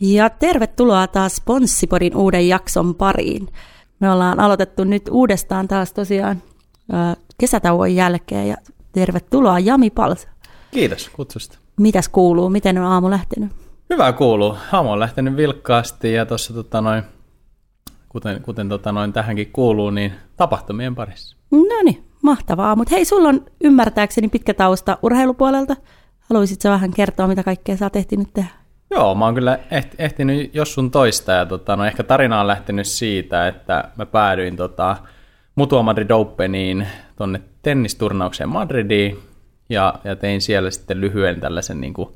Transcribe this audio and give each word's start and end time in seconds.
Ja 0.00 0.30
tervetuloa 0.30 1.06
taas 1.06 1.36
Sponssipodin 1.36 2.16
uuden 2.16 2.48
jakson 2.48 2.94
pariin. 2.94 3.48
Me 4.00 4.10
ollaan 4.10 4.40
aloitettu 4.40 4.84
nyt 4.84 5.08
uudestaan 5.10 5.68
taas 5.68 5.92
tosiaan 5.92 6.42
kesätauon 7.38 7.94
jälkeen 7.94 8.48
ja 8.48 8.56
tervetuloa 8.92 9.58
Jami 9.58 9.90
Pals. 9.90 10.28
Kiitos 10.70 11.08
kutsusta. 11.08 11.58
Mitäs 11.76 12.08
kuuluu? 12.08 12.50
Miten 12.50 12.78
on 12.78 12.84
aamu 12.84 13.10
lähtenyt? 13.10 13.50
Hyvä 13.90 14.12
kuuluu. 14.12 14.56
Aamu 14.72 14.92
on 14.92 15.00
lähtenyt 15.00 15.36
vilkkaasti 15.36 16.12
ja 16.12 16.26
tuossa 16.26 16.54
tota 16.54 16.80
noin, 16.80 17.02
kuten, 18.08 18.42
kuten 18.42 18.68
tota 18.68 18.92
noin 18.92 19.12
tähänkin 19.12 19.52
kuuluu, 19.52 19.90
niin 19.90 20.12
tapahtumien 20.36 20.94
parissa. 20.94 21.36
No 21.50 21.82
niin, 21.84 22.04
mahtavaa. 22.22 22.76
Mutta 22.76 22.94
hei, 22.94 23.04
sulla 23.04 23.28
on 23.28 23.44
ymmärtääkseni 23.60 24.28
pitkä 24.28 24.54
tausta 24.54 24.98
urheilupuolelta. 25.02 25.76
Haluaisitko 26.18 26.68
vähän 26.68 26.90
kertoa, 26.90 27.28
mitä 27.28 27.42
kaikkea 27.42 27.76
sä 27.76 27.86
oot 27.86 27.96
ehtinyt 27.96 28.28
tehdä? 28.34 28.59
Joo, 28.90 29.14
mä 29.14 29.24
oon 29.24 29.34
kyllä 29.34 29.58
ehtinyt 29.98 30.54
jos 30.54 30.74
sun 30.74 30.90
toista 30.90 31.32
ja 31.32 31.46
tota, 31.46 31.76
no 31.76 31.84
ehkä 31.84 32.02
tarina 32.02 32.40
on 32.40 32.46
lähtenyt 32.46 32.86
siitä, 32.86 33.48
että 33.48 33.90
mä 33.96 34.06
päädyin 34.06 34.56
tota, 34.56 34.96
Mutua 35.54 35.82
Madrid 35.82 36.10
Openiin 36.10 36.86
tonne 37.16 37.40
tennisturnaukseen 37.62 38.48
Madridiin 38.48 39.18
ja, 39.68 39.94
ja 40.04 40.16
tein 40.16 40.40
siellä 40.40 40.70
sitten 40.70 41.00
lyhyen 41.00 41.40
tällaisen, 41.40 41.80
niin 41.80 41.94
kuin, 41.94 42.08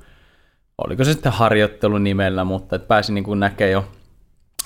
oliko 0.78 1.04
se 1.04 1.12
sitten 1.12 1.32
harjoittelun 1.32 2.04
nimellä, 2.04 2.44
mutta 2.44 2.76
että 2.76 2.88
pääsin 2.88 3.14
niin 3.14 3.40
näkemään 3.40 3.72
jo 3.72 3.84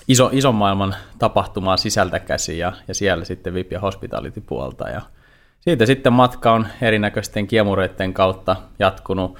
iso, 0.09 0.31
ison 0.33 0.55
maailman 0.55 0.95
tapahtumaa 1.19 1.77
sisältä 1.77 2.19
käsi 2.19 2.59
ja, 2.59 2.73
ja 2.89 2.95
siellä 2.95 3.25
sitten 3.25 3.55
VIP 3.55 3.73
ja 3.73 3.81
Hospitality 3.81 4.41
puolta 4.41 4.89
ja 4.89 5.03
siitä 5.61 5.87
sitten 5.87 6.13
matka 6.13 6.53
on 6.53 6.67
erinäköisten 6.83 7.47
kiemureiden 7.47 8.15
kautta 8.15 8.57
jatkunut 8.79 9.39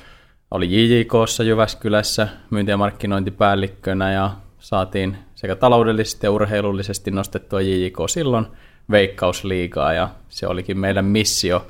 oli 0.51 0.69
JJKssa 0.71 1.43
Jyväskylässä 1.43 2.29
myynti- 2.51 2.71
ja 2.71 2.77
markkinointipäällikkönä 2.77 4.13
ja 4.13 4.31
saatiin 4.59 5.17
sekä 5.35 5.57
taloudellisesti 5.57 6.27
ja 6.27 6.31
urheilullisesti 6.31 7.11
nostettua 7.11 7.61
JJK 7.61 7.99
silloin 8.09 8.47
veikkausliigaa 8.91 9.93
ja 9.93 10.09
se 10.29 10.47
olikin 10.47 10.79
meidän 10.79 11.05
missio. 11.05 11.67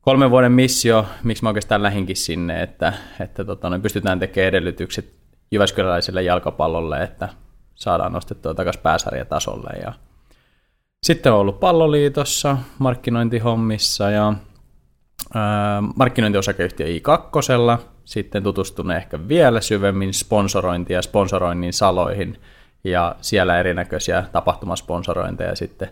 Kolmen 0.00 0.30
vuoden 0.30 0.52
missio, 0.52 1.06
miksi 1.24 1.42
mä 1.42 1.48
oikeastaan 1.48 1.82
lähinkin 1.82 2.16
sinne, 2.16 2.62
että, 2.62 2.92
että 3.20 3.44
tota, 3.44 3.70
no, 3.70 3.78
pystytään 3.78 4.18
tekemään 4.18 4.48
edellytykset 4.48 5.12
Jyväskyläläiselle 5.50 6.22
jalkapallolle, 6.22 7.02
että 7.02 7.28
saadaan 7.74 8.12
nostettua 8.12 8.54
takaisin 8.54 8.82
pääsarjatasolle. 8.82 9.70
Ja 9.82 9.92
sitten 11.02 11.32
on 11.32 11.38
ollut 11.38 11.60
palloliitossa, 11.60 12.56
markkinointihommissa 12.78 14.10
ja 14.10 14.34
ää, 15.34 15.82
markkinointiosakeyhtiö 15.96 16.86
I2, 16.86 17.42
sitten 18.04 18.42
tutustunut 18.42 18.96
ehkä 18.96 19.28
vielä 19.28 19.60
syvemmin 19.60 20.14
sponsorointia 20.14 20.98
ja 20.98 21.02
sponsoroinnin 21.02 21.72
saloihin 21.72 22.38
ja 22.84 23.16
siellä 23.20 23.58
erinäköisiä 23.58 24.24
tapahtumasponsorointeja 24.32 25.56
sitten 25.56 25.88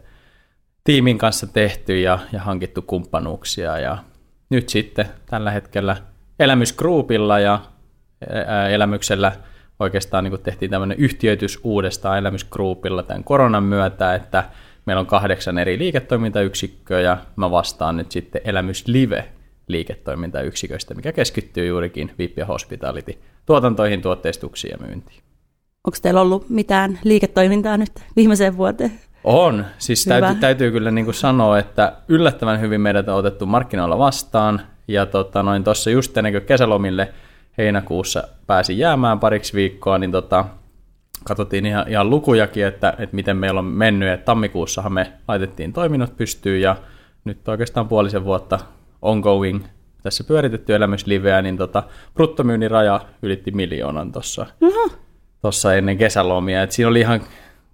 tiimin 0.85 1.19
kanssa 1.19 1.47
tehty 1.47 2.01
ja, 2.01 2.19
ja 2.33 2.41
hankittu 2.41 2.83
kumppanuuksia. 2.83 3.79
Ja 3.79 3.99
nyt 4.51 4.69
sitten 4.69 5.07
tällä 5.27 5.51
hetkellä 5.51 5.97
Elämysgroupilla 6.39 7.39
ja 7.39 7.61
Elämyksellä 8.71 9.33
oikeastaan 9.81 10.25
niin 10.25 10.43
tehtiin 10.43 10.71
tämmöinen 10.71 10.99
yhtiöitys 10.99 11.61
uudestaan 11.63 12.19
Elämysgroupilla 12.19 13.03
tämän 13.03 13.25
koronan 13.25 13.63
myötä, 13.63 14.15
että 14.15 14.45
meillä 14.87 15.01
on 15.01 15.07
kahdeksan 15.07 15.59
eri 15.59 15.79
liiketoimintayksikköä 15.79 17.01
ja 17.01 17.19
mä 17.37 17.51
vastaan 17.51 17.97
nyt 17.97 18.13
sitten 18.13 18.41
Elämys 18.45 18.87
Liiketoimintayksiköistä, 19.73 20.95
mikä 20.95 21.13
keskittyy 21.13 21.67
juurikin 21.67 22.11
VIP 22.19 22.39
ja 22.39 22.47
Hospitality 22.47 23.19
tuotantoihin, 23.47 24.03
tuotteistuksiin 24.03 24.71
ja 24.71 24.87
myyntiin. 24.87 25.23
Onko 25.85 25.99
teillä 26.03 26.21
ollut 26.21 26.49
mitään 26.49 26.99
liiketoimintaa 27.05 27.77
nyt 27.77 27.93
viimeiseen 28.17 28.57
vuoteen? 28.57 28.93
On. 29.25 29.65
Siis 29.79 30.05
täytyy, 30.05 30.35
täytyy 30.35 30.71
kyllä 30.71 30.91
niin 30.91 31.05
kuin 31.05 31.15
sanoa, 31.15 31.59
että 31.59 31.93
yllättävän 32.09 32.61
hyvin 32.61 32.81
meidät 32.81 33.09
on 33.09 33.17
otettu 33.17 33.47
markkinoilla 33.47 33.99
vastaan. 33.99 34.61
Ja 34.89 35.07
tota, 35.07 35.43
noin 35.43 35.65
tuossa 35.65 35.91
just 35.91 36.17
ennen 36.17 36.33
kuin 36.33 36.45
kesälomille 36.45 37.13
heinäkuussa 37.59 38.29
pääsi 38.47 38.79
jäämään 38.79 39.21
pariksi 39.21 39.55
viikkoa, 39.55 39.99
niin 39.99 40.13
tota, 40.13 40.45
katsottiin 41.25 41.67
ihan, 41.67 41.89
ihan 41.89 42.11
lukujakin, 42.11 42.67
että, 42.67 42.95
että 42.99 43.17
miten 43.17 43.37
meillä 43.37 43.59
on 43.59 43.65
mennyt. 43.65 44.09
Et 44.09 44.25
tammikuussahan 44.25 44.93
me 44.93 45.13
laitettiin 45.29 45.73
toiminnot 45.73 46.17
pystyyn 46.17 46.61
ja 46.61 46.77
nyt 47.25 47.49
oikeastaan 47.49 47.89
puolisen 47.89 48.25
vuotta 48.25 48.59
ongoing 49.03 49.65
tässä 50.03 50.25
pyöritetty 50.25 50.75
elämysliveä, 50.75 51.43
niin 51.43 51.57
tota, 51.57 51.83
bruttomyynnin 52.15 52.71
raja 52.71 53.01
ylitti 53.23 53.51
miljoonan 53.51 54.13
tuossa 54.13 54.47
tossa 55.43 55.75
ennen 55.75 55.99
kesälomia. 55.99 56.63
Et 56.63 56.73
siinä 56.73 56.89
oli 56.89 57.01
ihan 57.01 57.21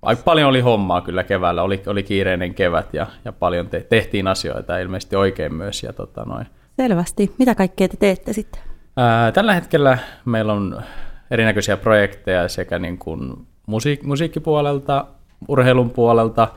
aika 0.03 0.23
paljon 0.23 0.49
oli 0.49 0.61
hommaa 0.61 1.01
kyllä 1.01 1.25
keväällä, 1.25 1.63
oli, 1.63 1.83
oli 1.87 2.03
kiireinen 2.03 2.55
kevät 2.55 2.95
ja, 2.95 3.07
ja 3.25 3.33
paljon 3.33 3.69
te, 3.69 3.87
tehtiin 3.89 4.27
asioita 4.27 4.79
ilmeisesti 4.79 5.17
oikein 5.17 5.55
myös. 5.55 5.83
Ja 5.83 5.93
tota 5.93 6.25
noin. 6.25 6.47
Selvästi. 6.77 7.35
Mitä 7.39 7.55
kaikkea 7.55 7.89
te 7.89 7.97
teette 7.97 8.33
sitten? 8.33 8.63
Ää, 8.97 9.33
tällä 9.33 9.55
hetkellä 9.55 9.99
meillä 10.25 10.53
on 10.53 10.83
erinäköisiä 11.31 11.77
projekteja 11.77 12.49
sekä 12.49 12.79
niin 12.79 12.99
kuin 12.99 13.47
musiik- 13.67 14.03
musiikkipuolelta, 14.05 15.07
urheilun 15.49 15.91
puolelta 15.91 16.49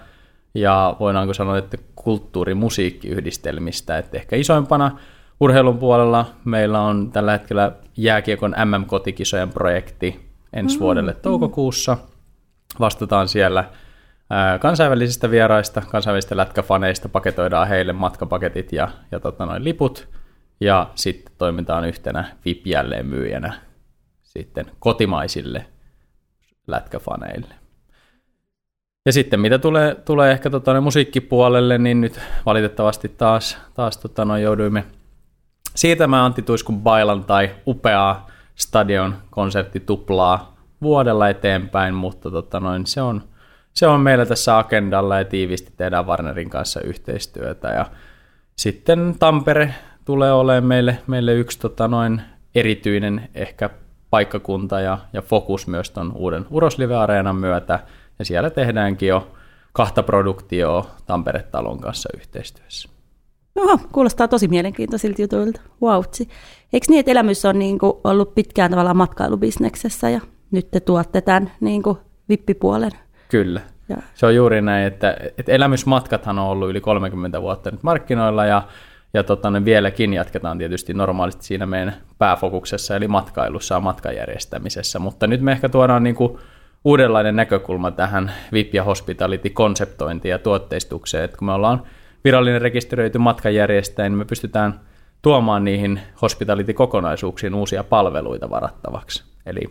ja 0.56 0.96
voidaanko 1.00 1.34
sanoa, 1.34 1.58
että 1.58 1.78
kulttuurimusiikkiyhdistelmistä, 1.96 3.98
että 3.98 4.18
ehkä 4.18 4.36
isoimpana 4.36 5.00
urheilun 5.40 5.78
puolella 5.78 6.26
meillä 6.46 6.82
on 6.82 7.12
tällä 7.12 7.32
hetkellä 7.32 7.72
jääkiekon 7.98 8.56
MM-kotikisojen 8.66 9.50
projekti 9.50 10.32
ensi 10.54 10.78
mm, 10.78 10.80
vuodelle 10.80 11.14
toukokuussa. 11.14 11.98
Vastataan 12.80 13.28
siellä 13.28 13.70
kansainvälisistä 14.60 15.32
vieraista, 15.32 15.82
kansainvälisistä 15.82 16.38
lätkäfaneista, 16.38 17.10
paketoidaan 17.10 17.68
heille 17.68 17.94
matkapaketit 17.94 18.74
ja, 18.74 18.88
ja 19.12 19.20
tota 19.20 19.46
noin 19.46 19.64
liput, 19.64 20.08
ja 20.60 20.90
sitten 20.96 21.34
toimitaan 21.38 21.86
yhtenä 21.86 22.26
VIP-jälleen 22.46 23.06
myyjänä 23.06 23.54
sitten 24.24 24.66
kotimaisille 24.80 25.66
lätkäfaneille. 26.68 27.61
Ja 29.06 29.14
sitten 29.14 29.40
mitä 29.40 29.60
tulee, 29.60 29.96
tulee 29.96 30.32
ehkä 30.32 30.50
tota, 30.50 30.82
musiikkipuolelle, 30.82 31.78
niin 31.78 32.02
nyt 32.02 32.20
valitettavasti 32.46 33.10
taas, 33.10 33.58
taas 33.74 33.98
tota, 33.98 34.26
no, 34.26 34.38
jouduimme 34.38 34.84
siirtämään 35.76 36.24
Antti 36.24 36.42
Tuiskun 36.42 36.82
bailan 36.82 37.24
tai 37.24 37.50
upeaa 37.68 38.28
stadion 38.56 39.16
konserttituplaa 39.30 40.56
vuodella 40.82 41.30
eteenpäin, 41.30 41.94
mutta 41.94 42.32
tota, 42.32 42.60
noin, 42.60 42.86
se, 42.86 43.02
on, 43.02 43.24
se 43.74 43.88
on 43.88 44.02
meillä 44.02 44.26
tässä 44.26 44.58
agendalla 44.58 45.18
ja 45.18 45.26
tiivisti 45.26 45.74
tehdään 45.78 46.08
Warnerin 46.08 46.50
kanssa 46.50 46.82
yhteistyötä. 46.82 47.68
Ja 47.68 47.86
sitten 48.56 49.16
Tampere 49.20 49.76
tulee 50.06 50.34
olemaan 50.34 50.66
meille, 50.66 50.98
meille 51.08 51.34
yksi 51.34 51.60
tota, 51.60 51.88
noin 51.88 52.22
erityinen 52.56 53.30
ehkä 53.36 53.70
paikkakunta 54.10 54.80
ja, 54.80 54.98
ja 55.14 55.22
fokus 55.22 55.68
myös 55.68 55.92
tuon 55.92 56.12
uuden 56.16 56.46
Uroslive-areenan 56.50 57.36
myötä– 57.36 57.80
ja 58.22 58.26
siellä 58.26 58.50
tehdäänkin 58.50 59.10
jo 59.10 59.32
kahta 59.74 60.04
produktioa 60.04 60.86
Tampere-talon 61.06 61.80
kanssa 61.80 62.10
yhteistyössä. 62.18 62.90
Oho, 63.56 63.80
kuulostaa 63.92 64.28
tosi 64.28 64.48
mielenkiintoisilta 64.48 65.22
jutuilta. 65.22 65.62
Wautsi. 65.82 66.30
Eikö 66.74 66.86
niin, 66.90 67.00
että 67.00 67.12
elämys 67.12 67.46
on 67.46 67.60
niin 67.60 67.80
kuin 67.80 67.94
ollut 68.04 68.36
pitkään 68.36 68.72
tavallaan 68.72 68.98
matkailubisneksessä 68.98 70.10
ja 70.10 70.22
nyt 70.52 70.72
te 70.72 70.80
tuotte 70.80 71.22
tämän 71.22 71.52
niin 71.60 71.84
kuin 71.84 71.98
vippipuolen? 72.30 72.92
Kyllä. 73.30 73.62
Ja. 73.90 73.98
Se 74.14 74.26
on 74.26 74.36
juuri 74.36 74.62
näin, 74.62 74.88
että, 74.88 75.18
että 75.38 75.52
elämysmatkathan 75.52 76.40
on 76.40 76.48
ollut 76.48 76.70
yli 76.70 76.82
30 76.82 77.42
vuotta 77.42 77.72
nyt 77.72 77.84
markkinoilla 77.84 78.46
ja, 78.46 78.64
ja 79.14 79.24
tota, 79.24 79.52
ne 79.52 79.66
vieläkin 79.66 80.14
jatketaan 80.14 80.58
tietysti 80.58 80.94
normaalisti 80.94 81.46
siinä 81.46 81.66
meidän 81.66 81.94
pääfokuksessa 82.18 82.96
eli 82.96 83.08
matkailussa 83.08 83.76
ja 83.76 83.80
matkajärjestämisessä, 83.80 85.00
mutta 85.00 85.28
nyt 85.28 85.42
me 85.42 85.52
ehkä 85.52 85.70
tuodaan 85.70 86.04
niin 86.04 86.16
kuin 86.16 86.38
uudenlainen 86.86 87.36
näkökulma 87.36 87.92
tähän 87.92 88.32
VIP- 88.54 88.74
ja 88.74 88.84
hospitality-konseptointiin 88.84 90.30
ja 90.30 90.40
tuotteistukseen. 90.40 91.24
että 91.24 91.38
kun 91.38 91.46
me 91.46 91.54
ollaan 91.54 91.84
virallinen 92.24 92.62
rekisteröity 92.62 93.18
matkanjärjestäjä, 93.18 94.10
niin 94.10 94.18
me 94.18 94.26
pystytään 94.26 94.80
tuomaan 95.22 95.64
niihin 95.64 96.00
hospitality-kokonaisuuksiin 96.22 97.56
uusia 97.56 97.84
palveluita 97.84 98.50
varattavaksi. 98.50 99.24
Eli 99.46 99.62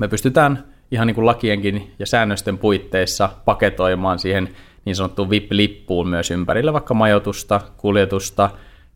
me 0.00 0.08
pystytään 0.08 0.64
ihan 0.90 1.06
niin 1.06 1.14
kuin 1.14 1.26
lakienkin 1.26 1.94
ja 1.98 2.06
säännösten 2.06 2.58
puitteissa 2.58 3.30
paketoimaan 3.44 4.18
siihen 4.18 4.48
niin 4.84 4.96
sanottuun 4.96 5.30
VIP-lippuun 5.30 6.08
myös 6.08 6.30
ympärille 6.30 6.72
vaikka 6.72 6.94
majoitusta, 6.94 7.60
kuljetusta, 7.76 8.50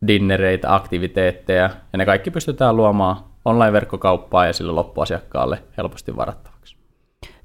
dinnereitä, 0.07 0.75
aktiviteetteja, 0.75 1.69
ja 1.93 1.97
ne 1.97 2.05
kaikki 2.05 2.31
pystytään 2.31 2.75
luomaan 2.75 3.17
online-verkkokauppaa 3.45 4.45
ja 4.45 4.53
sille 4.53 4.71
loppuasiakkaalle 4.71 5.63
helposti 5.77 6.15
varattavaksi. 6.15 6.48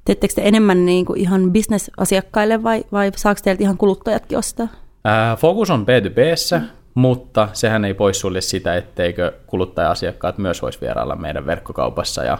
Teettekö 0.05 0.35
te 0.35 0.43
enemmän 0.45 0.87
niin 0.87 1.05
kuin 1.05 1.21
ihan 1.21 1.53
bisnesasiakkaille 1.53 2.63
vai, 2.63 2.85
vai 2.93 3.13
saako 3.17 3.41
teiltä 3.45 3.63
ihan 3.63 3.77
kuluttajatkin 3.77 4.39
ostaa? 4.39 4.69
Ää, 5.05 5.37
fokus 5.37 5.71
on 5.71 5.87
B2B, 5.87 6.59
mm. 6.61 6.67
mutta 6.95 7.49
sehän 7.53 7.85
ei 7.85 7.95
poissulje 7.95 8.41
sitä, 8.41 8.77
etteikö 8.77 9.33
kuluttaja-asiakkaat 9.47 10.39
myös 10.39 10.63
voisi 10.63 10.81
vierailla 10.81 11.17
meidän 11.17 11.47
verkkokaupassa 11.47 12.25
ja 12.25 12.39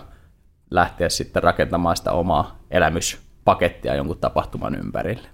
lähteä 0.71 1.09
sitten 1.09 1.43
rakentamaan 1.43 1.97
sitä 1.97 2.13
omaa 2.13 2.59
elämyspakettia 2.71 3.95
jonkun 3.95 4.19
tapahtuman 4.19 4.75
ympärille. 4.75 5.29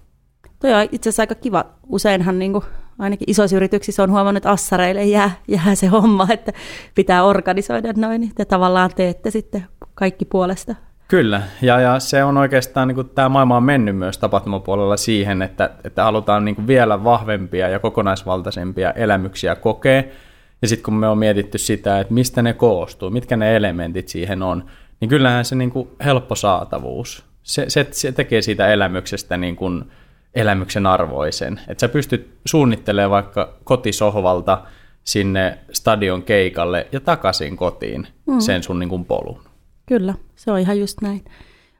Toi 0.59 0.73
on 0.73 0.87
itse 0.91 1.09
asiassa 1.09 1.23
aika 1.23 1.35
kiva. 1.35 1.65
Useinhan 1.87 2.39
niin 2.39 2.53
kuin, 2.53 2.63
ainakin 2.99 3.29
isoissa 3.29 3.57
yrityksissä 3.57 4.03
on 4.03 4.11
huomannut, 4.11 4.37
että 4.37 4.51
assareille 4.51 5.05
jää, 5.05 5.31
jää 5.47 5.75
se 5.75 5.87
homma, 5.87 6.27
että 6.29 6.53
pitää 6.95 7.23
organisoida 7.23 7.93
noin, 7.95 8.21
niin 8.21 8.35
te 8.35 8.45
tavallaan 8.45 8.89
teette 8.95 9.31
sitten 9.31 9.65
kaikki 9.95 10.25
puolesta. 10.25 10.75
Kyllä, 11.11 11.41
ja, 11.61 11.79
ja 11.79 11.99
se 11.99 12.23
on 12.23 12.37
oikeastaan, 12.37 12.87
niin 12.87 12.95
kuin, 12.95 13.09
tämä 13.09 13.29
maailma 13.29 13.57
on 13.57 13.63
mennyt 13.63 13.95
myös 13.95 14.17
tapahtumapuolella 14.17 14.97
siihen, 14.97 15.41
että, 15.41 15.69
että 15.83 16.03
halutaan 16.03 16.45
niin 16.45 16.55
kuin, 16.55 16.67
vielä 16.67 17.03
vahvempia 17.03 17.69
ja 17.69 17.79
kokonaisvaltaisempia 17.79 18.91
elämyksiä 18.91 19.55
kokea, 19.55 20.03
ja 20.61 20.67
sitten 20.67 20.83
kun 20.83 20.93
me 20.93 21.07
on 21.07 21.17
mietitty 21.17 21.57
sitä, 21.57 21.99
että 21.99 22.13
mistä 22.13 22.41
ne 22.41 22.53
koostuu, 22.53 23.09
mitkä 23.09 23.37
ne 23.37 23.55
elementit 23.55 24.07
siihen 24.07 24.43
on, 24.43 24.65
niin 24.99 25.09
kyllähän 25.09 25.45
se 25.45 25.55
niin 25.55 25.71
kuin, 25.71 25.89
helppo 26.05 26.35
saatavuus, 26.35 27.25
se, 27.43 27.65
se, 27.67 27.87
se 27.91 28.11
tekee 28.11 28.41
siitä 28.41 28.67
elämyksestä 28.67 29.37
niin 29.37 29.55
kuin, 29.55 29.83
elämyksen 30.35 30.85
arvoisen. 30.85 31.59
Että 31.67 31.81
sä 31.81 31.89
pystyt 31.89 32.37
suunnittelemaan 32.45 33.11
vaikka 33.11 33.53
kotisohvalta 33.63 34.61
sinne 35.03 35.57
stadion 35.71 36.23
keikalle 36.23 36.87
ja 36.91 36.99
takaisin 36.99 37.57
kotiin 37.57 38.07
mm. 38.25 38.39
sen 38.39 38.63
sun 38.63 38.79
niin 38.79 38.89
kuin, 38.89 39.05
polun. 39.05 39.50
Kyllä, 39.85 40.13
se 40.35 40.51
on 40.51 40.59
ihan 40.59 40.79
just 40.79 41.01
näin. 41.01 41.25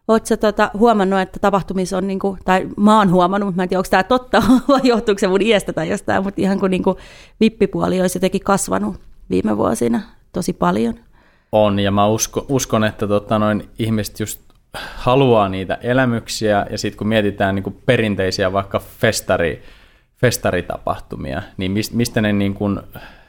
Oletko 0.08 0.38
tota, 0.38 0.72
huomannut, 0.74 1.20
että 1.20 1.40
tapahtumissa 1.40 1.98
on, 1.98 2.08
niinku, 2.08 2.38
tai 2.46 2.68
mä 2.78 2.98
oon 2.98 3.12
huomannut, 3.12 3.48
mutta 3.48 3.58
mä 3.58 3.64
en 3.64 3.70
tiedä, 3.70 3.80
onko 3.80 3.90
tämä 3.90 4.04
totta 4.04 4.44
vai 4.68 4.80
johtuuko 4.84 5.20
se 5.20 5.28
mun 5.28 5.42
iästä 5.42 5.74
tai 5.74 5.90
jostain, 5.90 6.24
mutta 6.24 6.42
ihan 6.42 6.60
kuin 6.60 6.70
niinku 6.70 6.98
vippipuoli 7.40 8.02
olisi 8.02 8.18
jotenkin 8.18 8.42
kasvanut 8.42 8.96
viime 9.30 9.58
vuosina 9.58 10.02
tosi 10.34 10.54
paljon. 10.54 10.96
On, 11.52 11.80
ja 11.80 11.92
mä 11.92 12.08
usko, 12.08 12.46
uskon, 12.50 12.84
että 12.84 13.08
tota, 13.08 13.40
noin 13.40 13.70
ihmiset 13.80 14.20
just 14.20 14.42
haluaa 14.96 15.50
niitä 15.50 15.78
elämyksiä, 15.82 16.66
ja 16.70 16.78
sitten 16.78 16.98
kun 16.98 17.08
mietitään 17.08 17.56
niin 17.56 17.64
kuin 17.64 17.82
perinteisiä 17.86 18.54
vaikka 18.54 18.80
festari, 18.80 19.62
festaritapahtumia, 20.18 21.42
niin 21.58 21.72
mistä 21.94 22.22
ne 22.22 22.34
niin 22.34 22.54
kuin 22.54 22.80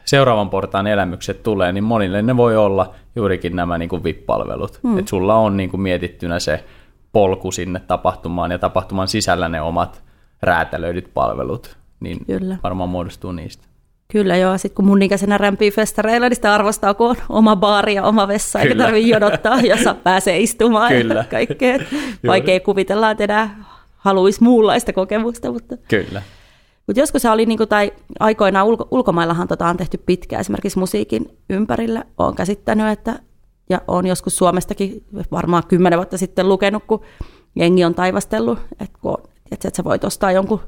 seuraavan 0.05 0.51
portaan 0.51 0.87
elämykset 0.87 1.43
tulee, 1.43 1.73
niin 1.73 1.85
monille 1.85 2.23
ne 2.23 2.37
voi 2.37 2.57
olla 2.57 2.95
juurikin 3.17 3.57
nämä 3.57 3.79
niin 3.79 3.89
kuin 3.89 4.05
VIP-palvelut. 4.05 4.81
Mm. 4.83 4.99
Että 4.99 5.09
sulla 5.09 5.35
on 5.35 5.57
niin 5.57 5.71
kuin 5.71 5.81
mietittynä 5.81 6.39
se 6.39 6.65
polku 7.13 7.53
sinne 7.53 7.81
tapahtumaan 7.81 8.51
ja 8.51 8.59
tapahtuman 8.59 9.09
sisällä 9.09 9.49
ne 9.49 9.61
omat 9.61 10.03
räätälöidyt 10.43 11.11
palvelut, 11.15 11.77
niin 12.01 12.19
Kyllä. 12.27 12.57
varmaan 12.63 12.89
muodostuu 12.89 13.33
niistä. 13.33 13.65
Kyllä 14.13 14.37
joo, 14.37 14.59
sitten 14.59 14.77
kun 14.77 14.85
mun 14.85 15.03
ikäisenä 15.03 15.39
rämpii 15.39 15.71
festareilla, 15.71 16.29
niin 16.29 16.37
sitä 16.37 16.55
arvostaa, 16.55 16.95
kun 16.95 17.11
on 17.11 17.17
oma 17.29 17.57
baari 17.57 17.95
ja 17.95 18.05
oma 18.05 18.29
vessa, 18.29 18.59
Kyllä. 18.59 18.73
eikä 18.73 18.83
tarvitse 18.85 19.09
jodottaa 19.09 19.61
ja 19.61 19.77
saa 19.85 19.95
pääsee 19.95 20.41
istumaan 20.41 20.93
Kyllä. 20.93 21.15
ja 21.15 21.25
kaikkea. 21.31 21.79
Vaikea 22.27 22.61
kuvitella, 22.61 23.11
että 23.11 23.25
enää 23.25 23.65
haluaisi 23.97 24.43
muunlaista 24.43 24.93
kokemusta. 24.93 25.53
Mutta... 25.53 25.77
Kyllä. 25.89 26.23
Mutta 26.87 27.01
joskus 27.01 27.23
se 27.23 27.31
oli, 27.31 27.47
niinku, 27.47 27.67
tai 27.67 27.93
aikoinaan 28.21 28.67
ulko, 28.67 28.89
ulkomaillahan 28.91 29.49
tota 29.49 29.67
on 29.67 29.77
tehty 29.77 29.99
pitkään, 29.99 30.41
esimerkiksi 30.41 30.79
musiikin 30.79 31.39
ympärillä. 31.51 32.05
Olen 32.19 32.35
käsittänyt, 32.35 32.89
että, 32.89 33.19
ja 33.71 33.81
olen 33.89 34.07
joskus 34.07 34.37
Suomestakin 34.37 35.05
varmaan 35.31 35.63
kymmenen 35.69 35.99
vuotta 35.99 36.19
sitten 36.19 36.49
lukenut, 36.49 36.85
kun 36.87 37.01
jengi 37.57 37.85
on 37.85 37.95
taivastellut, 37.95 38.59
että, 38.81 38.99
kun, 39.01 39.19
että 39.51 39.71
sä 39.75 39.85
voit 39.85 40.05
ostaa 40.05 40.33
jonkun 40.33 40.61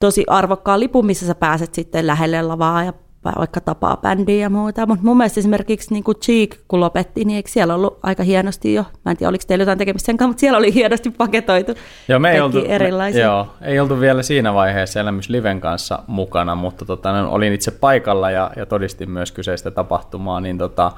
tosi 0.00 0.24
arvokkaan 0.26 0.80
lipun, 0.80 1.06
missä 1.06 1.26
sä 1.26 1.34
pääset 1.34 1.74
sitten 1.74 2.06
lähelle 2.06 2.42
lavaa 2.42 2.84
ja 2.84 2.92
vaikka 3.24 3.60
tapaa 3.60 3.96
bändiä 3.96 4.36
ja 4.36 4.50
muuta. 4.50 4.86
Mutta 4.86 5.04
mun 5.04 5.16
mielestä 5.16 5.40
esimerkiksi 5.40 5.92
niin 5.94 6.04
kuin 6.04 6.18
Cheek, 6.18 6.56
kun 6.68 6.80
lopetti, 6.80 7.24
niin 7.24 7.36
eikö 7.36 7.50
siellä 7.50 7.74
ollut 7.74 7.98
aika 8.02 8.22
hienosti 8.22 8.74
jo, 8.74 8.84
mä 9.04 9.10
en 9.10 9.16
tiedä 9.16 9.28
oliko 9.28 9.44
teillä 9.46 9.62
jotain 9.62 9.78
tekemistä 9.78 10.06
sen 10.06 10.16
kanssa, 10.16 10.28
mutta 10.28 10.40
siellä 10.40 10.58
oli 10.58 10.74
hienosti 10.74 11.10
paketoitu 11.10 11.74
joo, 12.08 12.18
me 12.18 12.32
ei 12.32 12.40
oltu, 12.40 12.64
erilaisia. 12.68 13.20
Me, 13.20 13.24
joo, 13.24 13.48
ei 13.62 13.80
oltu 13.80 14.00
vielä 14.00 14.22
siinä 14.22 14.54
vaiheessa 14.54 15.00
Elämys 15.00 15.28
Liven 15.28 15.60
kanssa 15.60 16.02
mukana, 16.06 16.54
mutta 16.54 16.84
tota, 16.84 17.28
olin 17.28 17.52
itse 17.52 17.70
paikalla 17.70 18.30
ja, 18.30 18.50
ja 18.56 18.66
todistin 18.66 19.10
myös 19.10 19.32
kyseistä 19.32 19.70
tapahtumaa, 19.70 20.40
niin 20.40 20.58
tota, 20.58 20.92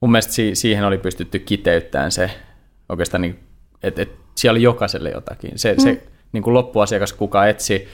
mun 0.00 0.10
mielestä 0.10 0.32
si- 0.32 0.54
siihen 0.54 0.84
oli 0.84 0.98
pystytty 0.98 1.38
kiteyttämään 1.38 2.12
se 2.12 2.30
oikeastaan, 2.88 3.20
niin, 3.20 3.38
että 3.82 4.02
et, 4.02 4.12
siellä 4.34 4.56
oli 4.56 4.62
jokaiselle 4.62 5.10
jotakin. 5.10 5.50
Se, 5.56 5.72
mm. 5.72 5.82
se 5.82 6.02
niin 6.32 6.42
kuin 6.42 6.54
loppuasiakas, 6.54 7.12
kuka 7.12 7.46
etsi 7.46 7.88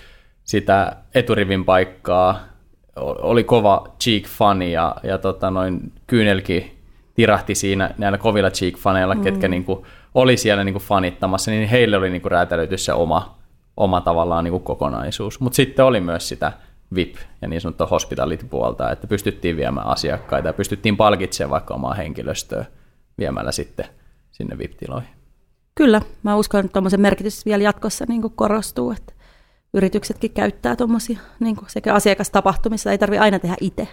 sitä 0.44 0.96
eturivin 1.14 1.64
paikkaa, 1.64 2.49
oli 2.96 3.44
kova 3.44 3.88
cheek-fani 4.04 4.72
ja, 4.72 4.96
ja 5.02 5.18
tota 5.18 5.50
noin 5.50 5.92
kyynelki 6.06 6.78
tirahti 7.14 7.54
siinä 7.54 7.94
näillä 7.98 8.18
kovilla 8.18 8.48
cheek-faneilla, 8.48 9.14
mm. 9.14 9.22
ketkä 9.22 9.48
niin 9.48 9.64
kuin 9.64 9.84
oli 10.14 10.36
siellä 10.36 10.64
niin 10.64 10.74
kuin 10.74 10.82
fanittamassa, 10.82 11.50
niin 11.50 11.68
heille 11.68 11.96
oli 11.96 12.10
niin 12.10 12.22
kuin 12.22 12.32
räätälöity 12.32 12.78
se 12.78 12.92
oma, 12.92 13.38
oma 13.76 14.00
tavallaan 14.00 14.44
niin 14.44 14.52
kuin 14.52 14.62
kokonaisuus. 14.62 15.40
Mutta 15.40 15.56
sitten 15.56 15.84
oli 15.84 16.00
myös 16.00 16.28
sitä 16.28 16.52
VIP 16.94 17.16
ja 17.42 17.48
niin 17.48 17.60
sanottua 17.60 17.86
hospitality-puolta, 17.86 18.90
että 18.90 19.06
pystyttiin 19.06 19.56
viemään 19.56 19.86
asiakkaita 19.86 20.48
ja 20.48 20.52
pystyttiin 20.52 20.96
palkitsemaan 20.96 21.50
vaikka 21.50 21.74
omaa 21.74 21.94
henkilöstöä 21.94 22.64
viemällä 23.18 23.52
sitten 23.52 23.86
sinne 24.30 24.58
VIP-tiloihin. 24.58 25.10
Kyllä, 25.74 26.02
mä 26.22 26.36
uskon, 26.36 26.60
että 26.60 26.72
tuommoisen 26.72 27.00
merkitys 27.00 27.46
vielä 27.46 27.62
jatkossa 27.62 28.04
niin 28.08 28.22
kuin 28.22 28.32
korostuu, 28.36 28.90
että 28.90 29.12
yrityksetkin 29.74 30.30
käyttää 30.30 30.76
tuommoisia 30.76 31.18
niin 31.40 31.56
sekä 31.66 31.94
asiakastapahtumissa, 31.94 32.90
ei 32.90 32.98
tarvitse 32.98 33.22
aina 33.22 33.38
tehdä 33.38 33.56
itse. 33.60 33.88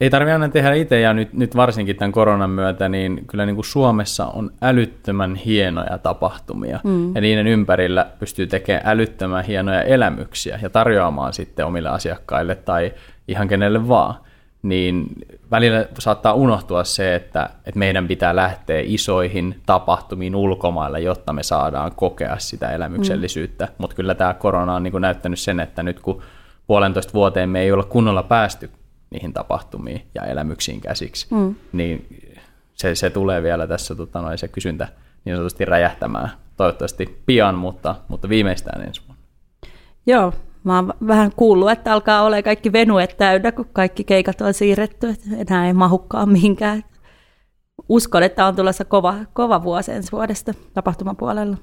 Ei 0.00 0.10
tarvitse 0.10 0.32
aina 0.32 0.48
tehdä 0.48 0.74
itse, 0.74 1.00
ja 1.00 1.12
nyt, 1.12 1.32
nyt 1.32 1.56
varsinkin 1.56 1.96
tämän 1.96 2.12
koronan 2.12 2.50
myötä, 2.50 2.88
niin 2.88 3.24
kyllä 3.26 3.46
niin 3.46 3.54
kuin 3.54 3.64
Suomessa 3.64 4.26
on 4.26 4.50
älyttömän 4.62 5.34
hienoja 5.34 5.98
tapahtumia, 5.98 6.80
mm. 6.84 7.14
ja 7.14 7.20
niiden 7.20 7.46
ympärillä 7.46 8.06
pystyy 8.18 8.46
tekemään 8.46 8.86
älyttömän 8.86 9.44
hienoja 9.44 9.82
elämyksiä 9.82 10.58
ja 10.62 10.70
tarjoamaan 10.70 11.32
sitten 11.32 11.66
omille 11.66 11.88
asiakkaille 11.88 12.54
tai 12.54 12.92
ihan 13.28 13.48
kenelle 13.48 13.88
vaan 13.88 14.14
niin 14.64 15.06
välillä 15.50 15.86
saattaa 15.98 16.34
unohtua 16.34 16.84
se, 16.84 17.14
että, 17.14 17.50
että 17.66 17.78
meidän 17.78 18.08
pitää 18.08 18.36
lähteä 18.36 18.82
isoihin 18.84 19.60
tapahtumiin 19.66 20.36
ulkomailla, 20.36 20.98
jotta 20.98 21.32
me 21.32 21.42
saadaan 21.42 21.92
kokea 21.94 22.38
sitä 22.38 22.70
elämyksellisyyttä. 22.70 23.64
Mm. 23.64 23.72
Mutta 23.78 23.96
kyllä 23.96 24.14
tämä 24.14 24.34
korona 24.34 24.74
on 24.74 24.82
niin 24.82 25.00
näyttänyt 25.00 25.38
sen, 25.38 25.60
että 25.60 25.82
nyt 25.82 26.00
kun 26.00 26.22
puolentoista 26.66 27.12
vuoteen 27.12 27.48
me 27.48 27.60
ei 27.60 27.72
olla 27.72 27.84
kunnolla 27.84 28.22
päästy 28.22 28.70
niihin 29.10 29.32
tapahtumiin 29.32 30.02
ja 30.14 30.22
elämyksiin 30.22 30.80
käsiksi, 30.80 31.26
mm. 31.30 31.54
niin 31.72 32.06
se, 32.74 32.94
se 32.94 33.10
tulee 33.10 33.42
vielä 33.42 33.66
tässä 33.66 33.94
tota, 33.94 34.22
noin, 34.22 34.38
se 34.38 34.48
kysyntä 34.48 34.88
niin 35.24 35.36
sanotusti 35.36 35.64
räjähtämään. 35.64 36.30
Toivottavasti 36.56 37.22
pian, 37.26 37.54
mutta, 37.54 37.94
mutta 38.08 38.28
viimeistään 38.28 38.82
ensi 38.82 39.02
vuonna. 39.08 39.22
Joo, 40.06 40.32
Mä 40.64 40.76
oon 40.76 40.94
vähän 41.06 41.30
kuullut, 41.36 41.70
että 41.70 41.92
alkaa 41.92 42.22
olla 42.22 42.42
kaikki 42.42 42.72
venuet 42.72 43.14
täynnä, 43.18 43.52
kun 43.52 43.68
kaikki 43.72 44.04
keikat 44.04 44.40
on 44.40 44.54
siirretty, 44.54 45.08
että 45.08 45.28
enää 45.36 45.66
ei 45.66 45.72
mahukkaan 45.72 46.28
mihinkään. 46.28 46.82
Uskon, 47.88 48.22
että 48.22 48.46
on 48.46 48.56
tulossa 48.56 48.84
kova, 48.84 49.14
kova 49.32 49.62
vuosi 49.62 49.92
ensi 49.92 50.12
vuodesta 50.12 50.54
tapahtumapuolella. 50.74 51.56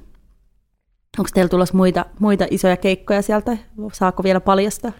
Onko 1.20 1.30
teillä 1.34 1.50
tulossa 1.50 1.78
muita, 1.78 2.06
muita 2.20 2.46
isoja 2.52 2.78
keikkoja 2.78 3.22
sieltä? 3.22 3.58
Saako 3.94 4.24
vielä 4.24 4.42
paljastaa? 4.42 4.92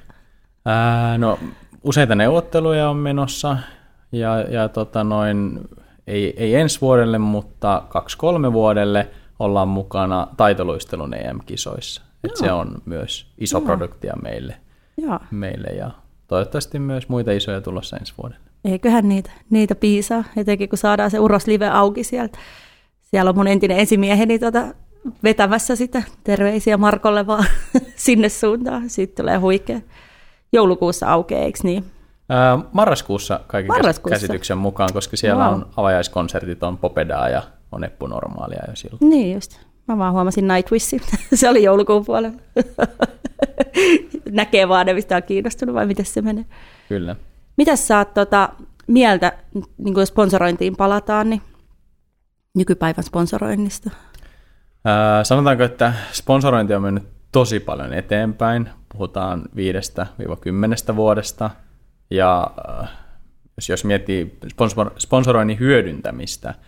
Ää, 0.66 1.18
no, 1.18 1.40
useita 1.84 2.16
neuvotteluja 2.16 2.90
on 2.90 2.98
menossa 2.98 3.58
ja, 4.12 4.42
ja 4.42 4.70
tota 4.70 5.04
noin, 5.04 5.60
ei, 6.08 6.34
ei 6.38 6.56
ensi 6.56 6.82
vuodelle, 6.82 7.18
mutta 7.18 7.84
kaksi-kolme 7.90 8.54
vuodelle 8.54 9.10
ollaan 9.40 9.68
mukana 9.68 10.28
taitoluistelun 10.38 11.14
EM-kisoissa. 11.14 12.11
Et 12.24 12.36
se 12.36 12.52
on 12.52 12.82
myös 12.86 13.34
iso 13.38 13.58
Joo. 13.58 13.66
produktia 13.66 14.14
meille, 14.22 14.56
Joo. 14.98 15.20
meille 15.32 15.68
ja 15.68 15.92
toivottavasti 16.28 16.80
myös 16.80 17.10
muita 17.10 17.32
isoja 17.32 17.62
tulossa 17.62 17.98
ensi 17.98 18.14
vuodelle. 18.18 18.42
Eiköhän 18.66 19.10
niitä, 19.10 19.32
niitä 19.50 19.76
piisaa, 19.76 20.24
etenkin 20.38 20.70
kun 20.70 20.78
saadaan 20.78 21.12
se 21.12 21.20
Uros 21.20 21.48
Live 21.48 21.68
auki 21.68 22.04
sieltä. 22.04 22.38
Siellä 23.02 23.30
on 23.30 23.36
mun 23.36 23.48
entinen 23.48 23.78
esimieheni 23.78 24.40
tota, 24.40 24.64
vetämässä 25.24 25.76
sitä. 25.76 26.04
Terveisiä 26.24 26.78
Markolle 26.78 27.28
vaan 27.28 27.46
sinne 27.96 28.30
suuntaan. 28.30 28.90
Sitten 28.90 29.24
tulee 29.24 29.38
huikea. 29.38 29.80
Joulukuussa 30.54 31.12
aukeaa, 31.12 31.42
eikö 31.42 31.60
niin? 31.64 31.86
Ää, 32.30 32.60
marraskuussa 32.72 33.40
kaiken 33.48 33.68
marraskuussa. 33.68 34.16
käsityksen 34.16 34.58
mukaan, 34.58 34.90
koska 34.94 35.18
siellä 35.18 35.46
wow. 35.46 35.54
on 35.54 35.66
avajaiskonsertit, 35.78 36.64
on 36.64 36.78
Popedaa 36.78 37.30
ja 37.30 37.42
on 37.72 37.84
Eppu 37.84 38.08
Normaalia 38.08 38.64
jo 38.68 38.76
silloin. 38.76 39.10
Niin 39.10 39.34
just. 39.34 39.60
Mä 39.92 39.98
vaan 39.98 40.14
huomasin 40.14 40.48
Nightwishin. 40.48 41.02
se 41.34 41.50
oli 41.50 41.64
joulukuun 41.64 42.06
puolella. 42.06 42.38
Näkee 44.32 44.68
vaan 44.68 44.86
ne, 44.86 44.94
mistä 44.94 45.16
on 45.16 45.24
kiinnostunut 45.24 45.76
vai 45.76 45.86
miten 45.86 46.06
se 46.06 46.22
menee. 46.22 46.46
Kyllä. 46.90 47.16
Mitäs 47.58 47.88
sä 47.88 47.98
oot 47.98 48.14
tota, 48.14 48.50
mieltä, 48.88 49.34
niin 49.78 49.94
kun 49.94 50.08
sponsorointiin 50.08 50.76
palataan, 50.76 51.30
niin 51.30 51.42
nykypäivän 52.56 53.04
sponsoroinnista? 53.04 53.90
Ää, 54.86 55.24
sanotaanko, 55.24 55.64
että 55.64 55.94
sponsorointi 56.12 56.74
on 56.74 56.82
mennyt 56.82 57.04
tosi 57.32 57.60
paljon 57.60 57.94
eteenpäin. 57.94 58.70
Puhutaan 58.92 59.44
viidestä 59.56 60.08
kymmenestä 60.42 60.96
vuodesta. 60.96 61.50
Ja 62.10 62.52
jos, 63.58 63.70
jos 63.70 63.86
miettii 63.86 64.38
sponsor, 64.52 64.92
sponsoroinnin 64.98 65.60
hyödyntämistä– 65.60 66.54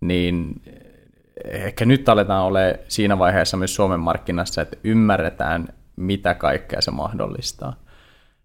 niin 0.00 0.62
ehkä 1.44 1.84
nyt 1.84 2.08
aletaan 2.08 2.44
ole 2.44 2.80
siinä 2.88 3.18
vaiheessa 3.18 3.56
myös 3.56 3.74
Suomen 3.74 4.00
markkinassa, 4.00 4.62
että 4.62 4.76
ymmärretään, 4.84 5.68
mitä 5.96 6.34
kaikkea 6.34 6.80
se 6.80 6.90
mahdollistaa. 6.90 7.76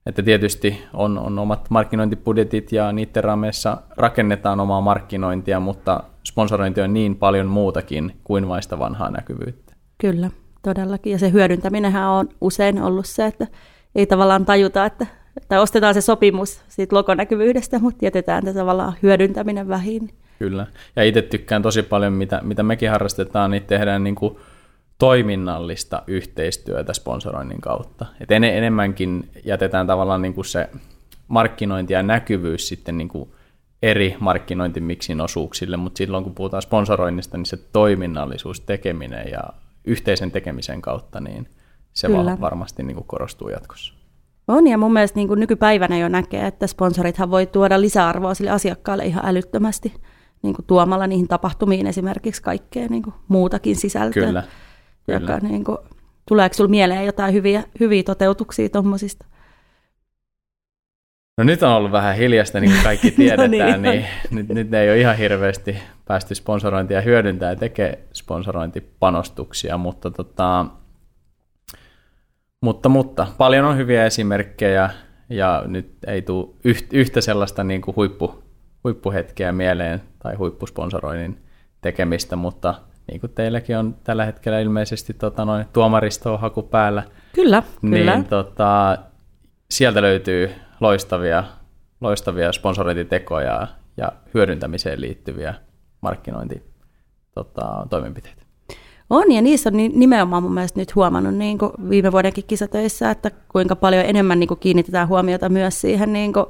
Että 0.05 0.23
tietysti 0.23 0.83
on, 0.93 1.17
on 1.17 1.39
omat 1.39 1.69
markkinointibudjetit 1.69 2.71
ja 2.71 2.91
niiden 2.91 3.23
raameissa 3.23 3.77
rakennetaan 3.97 4.59
omaa 4.59 4.81
markkinointia, 4.81 5.59
mutta 5.59 6.03
sponsorointi 6.23 6.81
on 6.81 6.93
niin 6.93 7.15
paljon 7.15 7.47
muutakin 7.47 8.15
kuin 8.23 8.47
vaista 8.47 8.79
vanhaa 8.79 9.09
näkyvyyttä. 9.09 9.73
Kyllä, 9.97 10.29
todellakin. 10.61 11.11
Ja 11.11 11.19
se 11.19 11.31
hyödyntäminenhän 11.31 12.09
on 12.09 12.29
usein 12.41 12.81
ollut 12.81 13.05
se, 13.05 13.25
että 13.25 13.47
ei 13.95 14.05
tavallaan 14.05 14.45
tajuta, 14.45 14.85
että 14.85 15.07
tai 15.47 15.59
ostetaan 15.59 15.93
se 15.93 16.01
sopimus 16.01 16.61
siitä 16.67 16.95
logonäkyvyydestä, 16.95 17.79
mutta 17.79 18.05
jätetään 18.05 18.43
tavallaan 18.53 18.93
hyödyntäminen 19.03 19.67
vähin. 19.67 20.09
Kyllä. 20.41 20.67
Ja 20.95 21.03
itse 21.03 21.21
tykkään 21.21 21.61
tosi 21.61 21.83
paljon, 21.83 22.13
mitä, 22.13 22.39
mitä 22.43 22.63
mekin 22.63 22.89
harrastetaan, 22.89 23.51
niin 23.51 23.63
tehdään 23.63 24.03
niin 24.03 24.15
kuin 24.15 24.37
toiminnallista 24.97 26.03
yhteistyötä 26.07 26.93
sponsoroinnin 26.93 27.61
kautta. 27.61 28.05
Et 28.19 28.31
en, 28.31 28.43
enemmänkin 28.43 29.29
jätetään 29.45 29.87
tavallaan 29.87 30.21
niin 30.21 30.33
kuin 30.33 30.45
se 30.45 30.69
markkinointi 31.27 31.93
ja 31.93 32.03
näkyvyys 32.03 32.67
sitten 32.67 32.97
niin 32.97 33.07
kuin 33.07 33.29
eri 33.81 34.15
markkinointimiksin 34.19 35.21
osuuksille, 35.21 35.77
mutta 35.77 35.97
silloin 35.97 36.23
kun 36.23 36.35
puhutaan 36.35 36.61
sponsoroinnista, 36.61 37.37
niin 37.37 37.45
se 37.45 37.57
toiminnallisuus, 37.57 38.59
tekeminen 38.61 39.31
ja 39.31 39.43
yhteisen 39.85 40.31
tekemisen 40.31 40.81
kautta, 40.81 41.19
niin 41.19 41.47
se 41.93 42.07
Kyllä. 42.07 42.37
varmasti 42.41 42.83
niin 42.83 42.95
kuin 42.95 43.07
korostuu 43.07 43.49
jatkossa. 43.49 43.93
On, 44.47 44.67
ja 44.67 44.77
mun 44.77 44.93
mielestä 44.93 45.15
niin 45.15 45.27
kuin 45.27 45.39
nykypäivänä 45.39 45.97
jo 45.97 46.09
näkee, 46.09 46.47
että 46.47 46.67
sponsorithan 46.67 47.31
voi 47.31 47.45
tuoda 47.45 47.81
lisäarvoa 47.81 48.33
sille 48.33 48.51
asiakkaalle 48.51 49.05
ihan 49.05 49.25
älyttömästi, 49.25 49.93
niin 50.41 50.55
kuin 50.55 50.65
tuomalla 50.65 51.07
niihin 51.07 51.27
tapahtumiin 51.27 51.87
esimerkiksi 51.87 52.41
kaikkea 52.41 52.87
niin 52.87 53.03
kuin 53.03 53.13
muutakin 53.27 53.75
sisältöä. 53.75 54.25
Kyllä. 54.25 54.43
Kyllä. 55.05 55.19
Joka, 55.19 55.37
niin 55.37 55.63
kuin, 55.63 55.77
tuleeko 56.27 56.53
sinulle 56.53 56.71
mieleen 56.71 57.05
jotain 57.05 57.33
hyviä, 57.33 57.63
hyviä 57.79 58.03
toteutuksia 58.03 58.69
tuommoisista? 58.69 59.25
No 61.37 61.43
nyt 61.43 61.63
on 61.63 61.71
ollut 61.71 61.91
vähän 61.91 62.15
hiljasta, 62.15 62.59
niin 62.59 62.71
kuin 62.71 62.83
kaikki 62.83 63.11
tiedetään, 63.17 63.51
no 63.51 63.81
niin, 63.81 63.81
niin 63.81 64.05
nyt, 64.31 64.47
nyt 64.47 64.73
ei 64.73 64.89
ole 64.89 64.99
ihan 64.99 65.17
hirveästi 65.17 65.77
päästy 66.05 66.35
sponsorointia 66.35 67.01
hyödyntää 67.01 67.49
ja 67.49 67.55
tekee 67.55 68.07
sponsorointipanostuksia, 68.13 69.77
mutta, 69.77 70.11
tota, 70.11 70.65
mutta, 72.61 72.89
mutta 72.89 73.27
paljon 73.37 73.65
on 73.65 73.77
hyviä 73.77 74.05
esimerkkejä 74.05 74.89
ja 75.29 75.63
nyt 75.67 75.91
ei 76.07 76.21
tule 76.21 76.47
yhtä 76.93 77.21
sellaista 77.21 77.63
niin 77.63 77.81
kuin 77.81 77.95
huippu, 77.95 78.43
huippuhetkeä 78.83 79.51
mieleen 79.51 80.01
tai 80.19 80.35
huippusponsoroinnin 80.35 81.37
tekemistä, 81.81 82.35
mutta 82.35 82.75
niin 83.07 83.21
kuin 83.21 83.31
teilläkin 83.31 83.77
on 83.77 83.95
tällä 84.03 84.25
hetkellä 84.25 84.59
ilmeisesti 84.59 85.13
tota, 85.13 85.45
noin 85.45 85.65
tuomaristoa 85.73 86.37
haku 86.37 86.63
päällä. 86.63 87.03
Kyllä, 87.33 87.63
niin, 87.81 87.91
kyllä. 87.93 88.23
Tota, 88.29 88.97
sieltä 89.71 90.01
löytyy 90.01 90.51
loistavia, 90.79 91.43
loistavia 92.01 92.51
sponsorointitekoja 92.51 93.67
ja 93.97 94.11
hyödyntämiseen 94.33 95.01
liittyviä 95.01 95.53
markkinointitoimenpiteitä. 96.01 96.71
Tota, 97.35 97.87
toimenpiteitä. 97.89 98.41
On, 99.09 99.31
ja 99.31 99.41
niissä 99.41 99.69
on 99.69 99.77
nimenomaan 99.77 100.43
mun 100.43 100.53
mielestä 100.53 100.79
nyt 100.79 100.95
huomannut 100.95 101.35
niin 101.35 101.57
kuin 101.57 101.71
viime 101.89 102.11
vuodenkin 102.11 102.43
kisatöissä, 102.47 103.11
että 103.11 103.31
kuinka 103.51 103.75
paljon 103.75 104.05
enemmän 104.05 104.39
niin 104.39 104.47
kuin 104.47 104.59
kiinnitetään 104.59 105.07
huomiota 105.07 105.49
myös 105.49 105.81
siihen 105.81 106.13
niin 106.13 106.33
kuin 106.33 106.45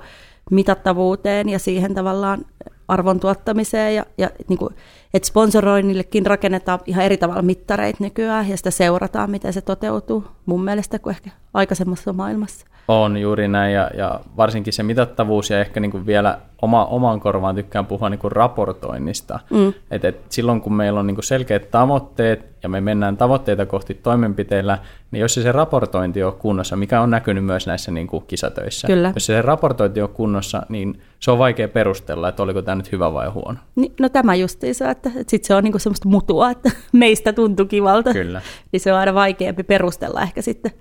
mitattavuuteen 0.51 1.49
ja 1.49 1.59
siihen 1.59 1.95
tavallaan 1.95 2.45
arvon 2.87 3.19
tuottamiseen 3.19 3.95
ja, 3.95 4.05
ja 4.17 4.29
niin 4.47 4.59
kuin, 4.59 4.75
että 5.13 5.27
sponsoroinnillekin 5.27 6.25
rakennetaan 6.25 6.79
ihan 6.85 7.05
eri 7.05 7.17
tavalla 7.17 7.41
mittareita 7.41 8.03
nykyään 8.03 8.49
ja 8.49 8.57
sitä 8.57 8.71
seurataan, 8.71 9.31
miten 9.31 9.53
se 9.53 9.61
toteutuu 9.61 10.23
mun 10.45 10.63
mielestä 10.63 10.99
kuin 10.99 11.15
ehkä 11.15 11.29
aikaisemmassa 11.53 12.13
maailmassa. 12.13 12.65
On 12.91 13.17
juuri 13.17 13.47
näin 13.47 13.73
ja, 13.73 13.89
ja 13.97 14.19
varsinkin 14.37 14.73
se 14.73 14.83
mitattavuus 14.83 15.49
ja 15.49 15.59
ehkä 15.59 15.79
niin 15.79 15.91
kuin 15.91 16.05
vielä 16.05 16.39
oma, 16.61 16.85
omaan 16.85 17.19
korvaan 17.19 17.55
tykkään 17.55 17.85
puhua 17.85 18.09
niin 18.09 18.19
kuin 18.19 18.31
raportoinnista. 18.31 19.39
Mm. 19.49 19.73
Et, 19.91 20.05
et 20.05 20.21
silloin 20.29 20.61
kun 20.61 20.73
meillä 20.73 20.99
on 20.99 21.07
niin 21.07 21.15
kuin 21.15 21.25
selkeät 21.25 21.71
tavoitteet 21.71 22.45
ja 22.63 22.69
me 22.69 22.81
mennään 22.81 23.17
tavoitteita 23.17 23.65
kohti 23.65 23.93
toimenpiteillä, 23.93 24.77
niin 25.11 25.21
jos 25.21 25.33
se, 25.33 25.41
se 25.41 25.51
raportointi 25.51 26.23
on 26.23 26.33
kunnossa, 26.33 26.75
mikä 26.75 27.01
on 27.01 27.09
näkynyt 27.09 27.45
myös 27.45 27.67
näissä 27.67 27.91
niin 27.91 28.07
kuin 28.07 28.23
kisatöissä, 28.27 28.87
Kyllä. 28.87 29.11
jos 29.15 29.25
se, 29.25 29.33
se 29.33 29.41
raportointi 29.41 30.01
on 30.01 30.09
kunnossa, 30.09 30.65
niin 30.69 31.01
se 31.19 31.31
on 31.31 31.37
vaikea 31.37 31.67
perustella, 31.67 32.29
että 32.29 32.43
oliko 32.43 32.61
tämä 32.61 32.75
nyt 32.75 32.91
hyvä 32.91 33.13
vai 33.13 33.29
huono. 33.29 33.59
Niin, 33.75 33.93
no 33.99 34.09
tämä 34.09 34.35
justiinsa, 34.35 34.89
että, 34.89 35.09
että 35.09 35.31
sitten 35.31 35.47
se 35.47 35.55
on 35.55 35.63
niin 35.63 35.73
kuin 35.73 35.81
semmoista 35.81 36.09
mutua, 36.09 36.51
että 36.51 36.71
meistä 36.91 37.33
tuntuu 37.33 37.65
kivalta. 37.65 38.13
Kyllä. 38.13 38.41
niin 38.71 38.79
se 38.79 38.93
on 38.93 38.99
aina 38.99 39.13
vaikeampi 39.13 39.63
perustella 39.63 40.21
ehkä 40.21 40.41
sitten 40.41 40.71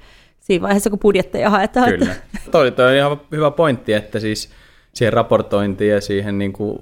siinä 0.41 0.63
vaiheessa, 0.63 0.91
kun 0.91 0.99
budjetteja 0.99 1.51
haetaan. 1.51 1.89
Kyllä. 1.89 2.15
Toi, 2.51 2.71
toi 2.71 2.87
on 2.87 2.95
ihan 2.95 3.21
hyvä 3.33 3.51
pointti, 3.51 3.93
että 3.93 4.21
siis 4.21 4.51
siihen 4.95 5.13
raportointiin 5.13 5.91
ja 5.91 6.01
siihen 6.01 6.39
niin 6.39 6.53
kuin 6.53 6.79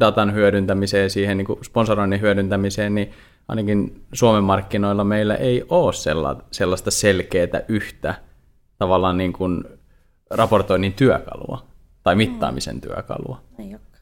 datan 0.00 0.34
hyödyntämiseen, 0.34 1.10
siihen 1.10 1.36
niin 1.36 1.46
kuin 1.46 1.64
sponsoroinnin 1.64 2.20
hyödyntämiseen, 2.20 2.94
niin 2.94 3.10
ainakin 3.48 4.04
Suomen 4.12 4.44
markkinoilla 4.44 5.04
meillä 5.04 5.34
ei 5.34 5.64
ole 5.68 5.92
sellaista 6.50 6.90
selkeää 6.90 7.62
yhtä 7.68 8.14
tavallaan 8.78 9.18
niin 9.18 9.32
kuin 9.32 9.64
raportoinnin 10.30 10.92
työkalua 10.92 11.64
tai 12.02 12.14
mittaamisen 12.16 12.74
mm. 12.74 12.80
työkalua. 12.80 13.40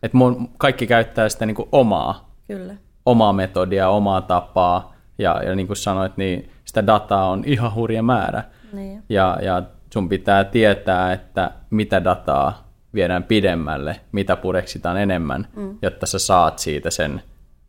Et 0.02 0.12
mun, 0.12 0.48
kaikki 0.58 0.86
käyttää 0.86 1.28
sitä 1.28 1.46
niin 1.46 1.54
kuin 1.54 1.68
omaa, 1.72 2.34
Kyllä. 2.46 2.74
omaa 3.06 3.32
metodia, 3.32 3.88
omaa 3.88 4.20
tapaa, 4.20 4.94
ja, 5.18 5.42
ja 5.42 5.54
niin 5.54 5.66
kuin 5.66 5.76
sanoit, 5.76 6.16
niin 6.16 6.50
sitä 6.64 6.86
dataa 6.86 7.30
on 7.30 7.42
ihan 7.46 7.74
hurja 7.74 8.02
määrä. 8.02 8.44
Niin. 8.72 9.02
Ja, 9.08 9.38
ja 9.42 9.62
sun 9.92 10.08
pitää 10.08 10.44
tietää, 10.44 11.12
että 11.12 11.50
mitä 11.70 12.04
dataa 12.04 12.72
viedään 12.94 13.24
pidemmälle, 13.24 14.00
mitä 14.12 14.36
pureksitaan 14.36 14.96
enemmän, 14.96 15.46
mm. 15.56 15.78
jotta 15.82 16.06
sä 16.06 16.18
saat 16.18 16.58
siitä 16.58 16.90
sen 16.90 17.22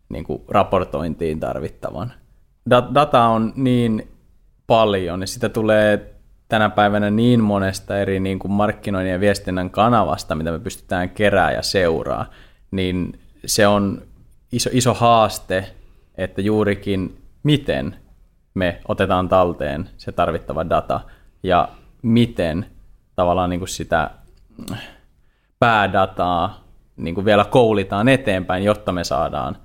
niin 0.09 0.23
kuin 0.23 0.41
raportointiin 0.47 1.39
tarvittavan. 1.39 2.13
Da- 2.69 2.93
data 2.93 3.23
on 3.23 3.53
niin 3.55 4.07
paljon 4.67 5.21
ja 5.21 5.27
sitä 5.27 5.49
tulee 5.49 6.13
tänä 6.47 6.69
päivänä 6.69 7.09
niin 7.09 7.43
monesta 7.43 7.99
eri 7.99 8.19
niin 8.19 8.39
kuin 8.39 8.51
markkinoinnin 8.51 9.11
ja 9.11 9.19
viestinnän 9.19 9.69
kanavasta, 9.69 10.35
mitä 10.35 10.51
me 10.51 10.59
pystytään 10.59 11.09
kerää 11.09 11.51
ja 11.51 11.61
seuraa, 11.61 12.25
niin 12.71 13.19
se 13.45 13.67
on 13.67 14.01
iso, 14.51 14.69
iso 14.73 14.93
haaste, 14.93 15.65
että 16.17 16.41
juurikin 16.41 17.17
miten 17.43 17.95
me 18.53 18.81
otetaan 18.87 19.29
talteen 19.29 19.89
se 19.97 20.11
tarvittava 20.11 20.69
data 20.69 20.99
ja 21.43 21.69
miten 22.01 22.65
tavallaan 23.15 23.49
niin 23.49 23.59
kuin 23.59 23.69
sitä 23.69 24.09
päädataa 25.59 26.63
niin 26.97 27.15
kuin 27.15 27.25
vielä 27.25 27.45
koulitaan 27.45 28.07
eteenpäin, 28.07 28.63
jotta 28.63 28.91
me 28.91 29.03
saadaan 29.03 29.57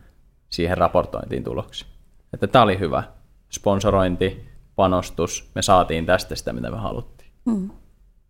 siihen 0.50 0.78
raportointiin 0.78 1.44
tuloksia. 1.44 1.88
Että 2.32 2.46
tämä 2.46 2.62
oli 2.62 2.78
hyvä 2.78 3.02
sponsorointi, 3.50 4.48
panostus, 4.76 5.50
me 5.54 5.62
saatiin 5.62 6.06
tästä 6.06 6.34
sitä, 6.34 6.52
mitä 6.52 6.70
me 6.70 6.76
haluttiin. 6.76 7.30
Mm. 7.44 7.70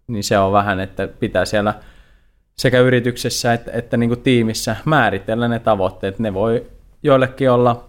Niin 0.06 0.24
se 0.24 0.38
on 0.38 0.52
vähän, 0.52 0.80
että 0.80 1.08
pitää 1.08 1.44
siellä 1.44 1.74
sekä 2.56 2.80
yrityksessä 2.80 3.52
että, 3.52 3.70
että 3.72 3.96
niin 3.96 4.10
kuin 4.10 4.20
tiimissä 4.20 4.76
määritellä 4.84 5.48
ne 5.48 5.58
tavoitteet. 5.58 6.18
Ne 6.18 6.34
voi 6.34 6.66
joillekin 7.02 7.50
olla 7.50 7.87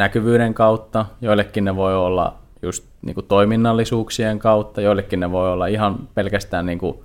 näkyvyyden 0.00 0.54
kautta, 0.54 1.06
joillekin 1.20 1.64
ne 1.64 1.76
voi 1.76 1.96
olla 1.96 2.36
just 2.62 2.84
niin 3.02 3.14
kuin 3.14 3.26
toiminnallisuuksien 3.26 4.38
kautta, 4.38 4.80
joillekin 4.80 5.20
ne 5.20 5.30
voi 5.30 5.52
olla 5.52 5.66
ihan 5.66 6.08
pelkästään 6.14 6.66
niin 6.66 6.78
kuin 6.78 6.98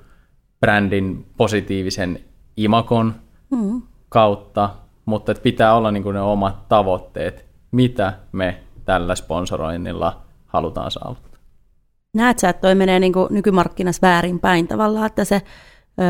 brändin 0.59 1.25
positiivisen 1.37 2.19
imakon 2.57 3.15
mm. 3.51 3.81
kautta, 4.09 4.69
mutta 5.05 5.31
että 5.31 5.41
pitää 5.41 5.75
olla 5.75 5.91
niin 5.91 6.03
kuin 6.03 6.13
ne 6.13 6.21
omat 6.21 6.69
tavoitteet, 6.69 7.45
mitä 7.71 8.13
me 8.31 8.59
tällä 8.85 9.15
sponsoroinnilla 9.15 10.21
halutaan 10.45 10.91
saavuttaa. 10.91 11.39
Näet 12.15 12.39
sä, 12.39 12.49
että 12.49 12.61
toi 12.61 12.75
menee 12.75 12.99
niin 12.99 13.13
kuin 13.13 13.27
nykymarkkinassa 13.31 14.07
väärinpäin 14.07 14.67
tavallaan, 14.67 15.05
että 15.05 15.25
se 15.25 15.41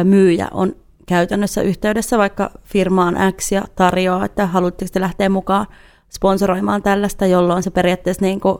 myyjä 0.04 0.48
on 0.52 0.76
käytännössä 1.08 1.62
yhteydessä 1.62 2.18
vaikka 2.18 2.52
firmaan 2.64 3.16
X 3.34 3.52
ja 3.52 3.62
tarjoaa, 3.76 4.26
että 4.26 4.46
haluatteko 4.48 4.90
te 4.94 5.02
lähteä 5.02 5.30
mukaan 5.30 5.66
sponsoroimaan 6.10 6.84
tällaista, 6.84 7.26
jolloin 7.26 7.64
se 7.64 7.72
periaatteessa 7.72 8.26
niin 8.26 8.40
kuin 8.40 8.58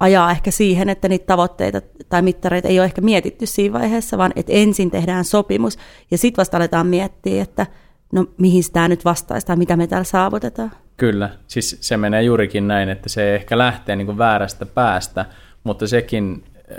ajaa 0.00 0.30
ehkä 0.30 0.50
siihen, 0.50 0.88
että 0.88 1.08
niitä 1.08 1.26
tavoitteita 1.26 1.80
tai 2.08 2.22
mittareita 2.22 2.68
ei 2.68 2.78
ole 2.78 2.84
ehkä 2.84 3.00
mietitty 3.00 3.46
siinä 3.46 3.78
vaiheessa, 3.78 4.18
vaan 4.18 4.32
että 4.36 4.52
ensin 4.52 4.90
tehdään 4.90 5.24
sopimus 5.24 5.78
ja 6.10 6.18
sitten 6.18 6.40
vasta 6.40 6.56
aletaan 6.56 6.86
miettiä, 6.86 7.42
että 7.42 7.66
no 8.12 8.26
mihin 8.38 8.62
tämä 8.72 8.88
nyt 8.88 9.04
vastaisi 9.04 9.46
tai 9.46 9.56
mitä 9.56 9.76
me 9.76 9.86
täällä 9.86 10.04
saavutetaan. 10.04 10.70
Kyllä, 10.96 11.30
siis 11.46 11.78
se 11.80 11.96
menee 11.96 12.22
juurikin 12.22 12.68
näin, 12.68 12.88
että 12.88 13.08
se 13.08 13.34
ehkä 13.34 13.58
lähtee 13.58 13.96
niin 13.96 14.06
kuin 14.06 14.18
väärästä 14.18 14.66
päästä, 14.66 15.26
mutta 15.64 15.86
sekin 15.86 16.44
äh, 16.56 16.76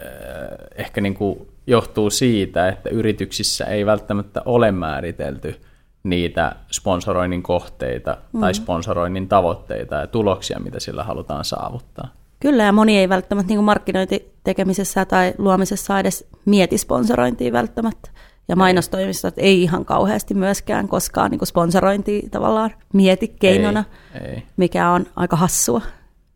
ehkä 0.75 1.01
niin 1.01 1.13
kuin 1.13 1.47
johtuu 1.67 2.09
siitä, 2.09 2.69
että 2.69 2.89
yrityksissä 2.89 3.65
ei 3.65 3.85
välttämättä 3.85 4.41
ole 4.45 4.71
määritelty 4.71 5.55
niitä 6.03 6.55
sponsoroinnin 6.71 7.43
kohteita 7.43 8.17
mm. 8.33 8.39
tai 8.39 8.53
sponsoroinnin 8.53 9.27
tavoitteita 9.27 9.95
ja 9.95 10.07
tuloksia, 10.07 10.59
mitä 10.59 10.79
sillä 10.79 11.03
halutaan 11.03 11.45
saavuttaa. 11.45 12.07
Kyllä, 12.39 12.63
ja 12.63 12.71
moni 12.71 12.97
ei 12.97 13.09
välttämättä 13.09 13.53
niin 13.53 13.63
markkinointitekemisessä 13.63 15.05
tai 15.05 15.33
luomisessa 15.37 15.99
edes 15.99 16.27
mieti 16.45 16.77
sponsorointia 16.77 17.53
välttämättä. 17.53 18.09
Ja 18.47 18.55
mainostoimistot 18.55 19.33
ei 19.37 19.63
ihan 19.63 19.85
kauheasti 19.85 20.33
myöskään 20.33 20.87
koskaan 20.87 21.31
niin 21.31 21.47
sponsorointia 21.47 22.29
tavallaan 22.31 22.71
mieti 22.93 23.27
keinona, 23.27 23.83
ei, 24.13 24.31
ei. 24.31 24.43
mikä 24.57 24.89
on 24.89 25.05
aika 25.15 25.35
hassua. 25.35 25.81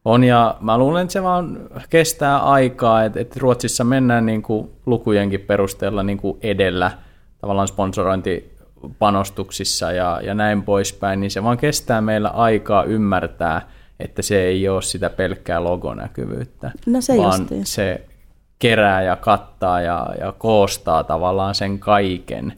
On, 0.05 0.23
ja 0.23 0.57
mä 0.61 0.77
luulen, 0.77 1.01
että 1.01 1.13
se 1.13 1.23
vaan 1.23 1.59
kestää 1.89 2.39
aikaa, 2.39 3.03
että, 3.03 3.19
että 3.19 3.39
Ruotsissa 3.39 3.83
mennään 3.83 4.25
niin 4.25 4.41
kuin 4.41 4.69
lukujenkin 4.85 5.39
perusteella 5.39 6.03
niin 6.03 6.17
kuin 6.17 6.37
edellä 6.41 6.91
tavallaan 7.41 7.67
sponsorointipanostuksissa 8.77 9.91
ja, 9.91 10.21
ja 10.23 10.33
näin 10.33 10.63
poispäin, 10.63 11.19
niin 11.19 11.31
se 11.31 11.43
vaan 11.43 11.57
kestää 11.57 12.01
meillä 12.01 12.29
aikaa 12.29 12.83
ymmärtää, 12.83 13.69
että 13.99 14.21
se 14.21 14.43
ei 14.43 14.69
ole 14.69 14.81
sitä 14.81 15.09
pelkkää 15.09 15.63
logonäkyvyyttä, 15.63 16.71
no 16.85 17.01
se 17.01 17.17
vaan 17.17 17.39
justiin. 17.39 17.65
se 17.65 18.05
kerää 18.59 19.01
ja 19.01 19.15
kattaa 19.15 19.81
ja, 19.81 20.07
ja 20.19 20.31
koostaa 20.31 21.03
tavallaan 21.03 21.55
sen 21.55 21.79
kaiken, 21.79 22.53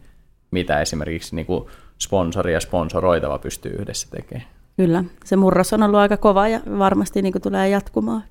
mitä 0.51 0.81
esimerkiksi 0.81 1.35
niin 1.35 1.45
kuin 1.45 1.65
sponsori 1.99 2.53
ja 2.53 2.59
sponsoroitava 2.59 3.37
pystyy 3.37 3.71
yhdessä 3.71 4.07
tekemään. 4.11 4.47
Kyllä, 4.77 5.03
se 5.25 5.35
murros 5.35 5.73
on 5.73 5.83
ollut 5.83 5.99
aika 5.99 6.17
kova 6.17 6.47
ja 6.47 6.59
varmasti 6.77 7.21
niin 7.21 7.31
kuin 7.31 7.41
tulee 7.41 7.69
jatkumaan. 7.69 8.23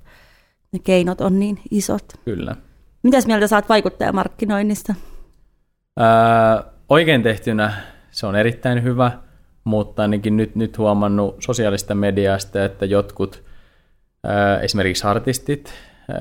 Ne 0.72 0.78
keinot 0.78 1.20
on 1.20 1.38
niin 1.38 1.58
isot. 1.70 2.04
Kyllä. 2.24 2.56
Mitäs 3.02 3.26
mieltä 3.26 3.46
saat 3.46 3.68
vaikuttajamarkkinoinnista? 3.68 4.94
Ää, 5.96 6.64
oikein 6.88 7.22
tehtynä 7.22 7.72
se 8.10 8.26
on 8.26 8.36
erittäin 8.36 8.82
hyvä, 8.82 9.12
mutta 9.64 10.02
ainakin 10.02 10.36
nyt, 10.36 10.56
nyt 10.56 10.78
huomannut 10.78 11.36
sosiaalista 11.38 11.94
mediasta, 11.94 12.64
että 12.64 12.86
jotkut, 12.86 13.42
ää, 14.24 14.60
esimerkiksi 14.60 15.06
artistit, 15.06 15.72
ää, 16.10 16.18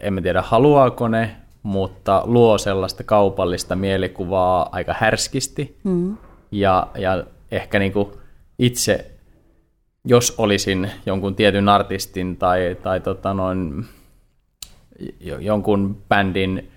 emme 0.00 0.20
tiedä 0.20 0.42
haluaako 0.42 1.08
ne, 1.08 1.36
mutta 1.62 2.22
luo 2.24 2.58
sellaista 2.58 3.04
kaupallista 3.04 3.76
mielikuvaa 3.76 4.68
aika 4.72 4.94
härskisti. 4.98 5.78
Mm. 5.84 6.16
Ja, 6.50 6.86
ja 6.98 7.24
ehkä 7.50 7.78
niin 7.78 7.92
kuin 7.92 8.08
itse 8.58 9.14
jos 10.04 10.34
olisin 10.38 10.90
jonkun 11.06 11.34
tietyn 11.34 11.68
artistin 11.68 12.36
tai, 12.36 12.76
tai 12.82 13.00
tota 13.00 13.34
noin, 13.34 13.86
jonkun 15.20 16.02
bändin 16.08 16.70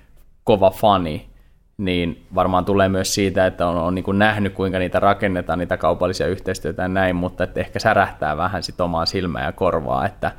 kova 0.44 0.72
fani, 0.72 1.30
niin 1.78 2.26
varmaan 2.36 2.66
tulee 2.66 2.90
myös 2.90 3.14
siitä, 3.14 3.46
että 3.46 3.68
on, 3.68 3.78
on 3.78 3.96
niin 3.96 4.04
kuin 4.04 4.20
nähnyt, 4.20 4.54
kuinka 4.54 4.80
niitä 4.80 5.00
rakennetaan, 5.00 5.60
niitä 5.60 5.78
kaupallisia 5.78 6.28
yhteistyötä 6.28 6.82
ja 6.82 6.88
näin, 6.88 7.16
mutta 7.16 7.44
että 7.44 7.60
ehkä 7.60 7.80
särähtää 7.80 8.38
vähän 8.38 8.64
sit 8.64 8.82
omaa 8.82 9.06
silmää 9.06 9.46
ja 9.46 9.52
korvaa, 9.52 10.06
että, 10.06 10.32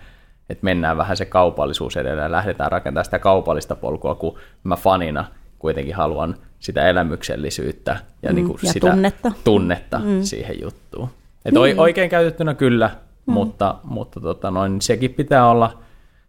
että 0.50 0.64
mennään 0.64 0.96
vähän 0.96 1.16
se 1.16 1.24
kaupallisuus 1.24 1.96
edellä 1.96 2.22
ja 2.22 2.32
lähdetään 2.32 2.72
rakentamaan 2.72 3.04
sitä 3.04 3.18
kaupallista 3.18 3.76
polkua, 3.76 4.14
kun 4.14 4.38
mä 4.64 4.76
fanina 4.76 5.24
kuitenkin 5.58 5.94
haluan 5.94 6.36
sitä 6.58 6.88
elämyksellisyyttä 6.88 7.96
ja, 8.22 8.30
mm, 8.30 8.34
niin 8.34 8.46
kuin 8.46 8.58
ja 8.62 8.72
sitä 8.72 8.90
tunnetta, 8.90 9.32
tunnetta 9.44 9.98
mm. 9.98 10.22
siihen 10.22 10.60
juttuun. 10.62 11.08
Et 11.44 11.54
niin. 11.54 11.80
Oikein 11.80 12.10
käytettynä 12.10 12.54
kyllä, 12.54 12.90
mm. 13.26 13.32
mutta, 13.32 13.74
mutta 13.84 14.20
tota 14.20 14.50
noin, 14.50 14.82
sekin 14.82 15.14
pitää 15.14 15.50
olla, 15.50 15.78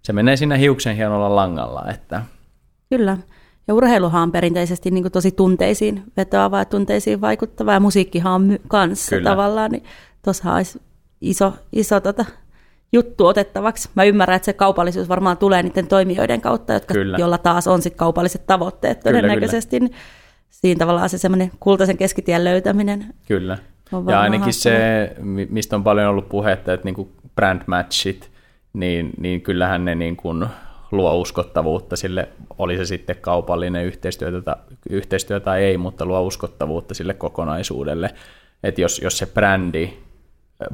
se 0.02 0.14
menee 0.14 0.36
sinne 0.36 0.60
hiuksen 0.60 0.96
hienolla 0.96 1.36
langalla. 1.36 1.86
Että... 1.90 2.22
Kyllä. 2.90 3.18
Ja 3.70 3.76
urheiluhan 3.76 4.24
on 4.24 4.32
perinteisesti 4.32 4.92
niin 4.92 5.12
tosi 5.12 5.32
tunteisiin 5.32 6.04
vetoava 6.18 6.60
ja 6.60 6.66
tunteisiin 6.66 7.22
vaikuttava, 7.22 7.74
ja 7.74 7.80
musiikkihan 7.80 8.34
on 8.34 8.42
my- 8.42 8.62
kanssa 8.68 9.16
Kyllä. 9.16 9.30
tavallaan, 9.30 9.72
niin 9.72 9.84
tuossa 10.24 10.54
olisi 10.54 10.82
iso, 11.22 11.54
iso 11.74 12.00
tota, 12.00 12.26
juttu 12.94 13.26
otettavaksi. 13.26 13.90
Mä 13.96 14.04
ymmärrän, 14.04 14.36
että 14.36 14.46
se 14.46 14.54
kaupallisuus 14.54 15.10
varmaan 15.10 15.38
tulee 15.38 15.64
niiden 15.64 15.88
toimijoiden 15.88 16.42
kautta, 16.42 16.74
jotka, 16.74 16.94
jolla 17.18 17.38
taas 17.38 17.68
on 17.68 17.82
sit 17.82 17.96
kaupalliset 17.96 18.48
tavoitteet 18.48 19.00
todennäköisesti. 19.00 19.80
Kyllä, 19.80 19.90
kyllä. 19.90 20.02
Siinä 20.50 20.80
tavallaan 20.80 21.10
se 21.10 21.18
semmoinen 21.18 21.52
kultaisen 21.60 21.98
keskitien 21.98 22.44
löytäminen 22.44 23.06
Kyllä. 23.28 23.58
Ja 24.08 24.22
ainakin 24.22 24.54
se, 24.54 25.16
mistä 25.50 25.76
on 25.76 25.84
paljon 25.84 26.08
ollut 26.08 26.30
puhetta, 26.30 26.74
että 26.74 26.86
niin 26.86 27.10
brand 27.36 27.62
matchit, 27.68 28.32
niin, 28.74 29.10
niin 29.18 29.42
kyllähän 29.42 29.86
ne 29.86 29.96
niin 29.96 30.18
kuin 30.18 30.46
luo 30.92 31.16
uskottavuutta 31.16 31.96
sille, 31.96 32.30
oli 32.58 32.78
se 32.78 32.86
sitten 32.86 33.16
kaupallinen 33.22 33.86
yhteistyö 33.86 34.42
tai, 34.42 34.56
yhteistyö 34.90 35.40
tai 35.40 35.64
ei, 35.64 35.78
mutta 35.78 36.06
luo 36.06 36.22
uskottavuutta 36.22 36.94
sille 36.94 37.14
kokonaisuudelle. 37.14 38.10
Että 38.64 38.82
jos, 38.82 39.00
jos 39.00 39.18
se 39.18 39.26
brändi 39.26 39.94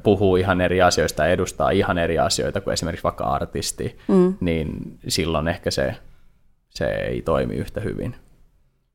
puhuu 0.04 0.36
ihan 0.36 0.62
eri 0.62 0.82
asioista 0.82 1.24
ja 1.24 1.32
edustaa 1.32 1.70
ihan 1.70 1.98
eri 1.98 2.20
asioita 2.20 2.62
kuin 2.62 2.74
esimerkiksi 2.74 3.04
vaikka 3.04 3.24
artisti, 3.24 3.98
mm. 4.08 4.34
niin 4.40 4.98
silloin 5.08 5.48
ehkä 5.48 5.72
se, 5.72 5.96
se 6.70 6.86
ei 6.86 7.22
toimi 7.22 7.56
yhtä 7.56 7.82
hyvin. 7.82 8.16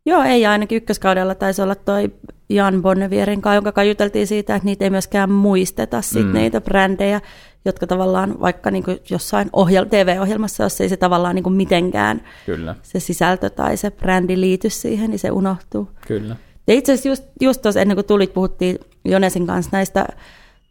Joo, 0.07 0.23
ei 0.23 0.47
ainakin 0.47 0.77
ykköskaudella 0.77 1.35
taisi 1.35 1.63
olla 1.63 1.75
toi 1.75 2.13
Jan 2.49 2.83
Bonnevierin 2.83 3.43
kanssa, 3.43 3.55
jonka 3.55 3.85
juteltiin 3.85 4.27
siitä, 4.27 4.55
että 4.55 4.67
niitä 4.67 4.85
ei 4.85 4.91
myöskään 4.91 5.31
muisteta 5.31 6.03
sit 6.03 6.27
mm. 6.27 6.33
niitä 6.33 6.61
brändejä, 6.61 7.21
jotka 7.65 7.87
tavallaan 7.87 8.41
vaikka 8.41 8.71
niin 8.71 8.85
jossain 9.11 9.49
ohjel- 9.49 9.89
TV-ohjelmassa, 9.89 10.63
jos 10.63 10.81
ei 10.81 10.89
se 10.89 10.97
tavallaan 10.97 11.35
niin 11.35 11.53
mitenkään 11.53 12.23
Kyllä. 12.47 12.75
se 12.83 13.01
sisältö 13.01 13.51
tai 13.51 13.77
se 13.77 13.91
brändi 13.91 14.41
liity 14.41 14.71
siihen, 14.71 15.11
niin 15.11 15.19
se 15.19 15.31
unohtuu. 15.31 15.89
Kyllä. 16.07 16.37
Ja 16.67 16.75
itse 16.75 16.93
asiassa 16.93 17.09
just, 17.09 17.25
just 17.41 17.63
tuossa 17.63 17.81
ennen 17.81 17.97
kuin 17.97 18.07
tulit, 18.07 18.35
puhuttiin 18.35 18.79
Jonesin 19.05 19.47
kanssa 19.47 19.71
näistä 19.73 20.07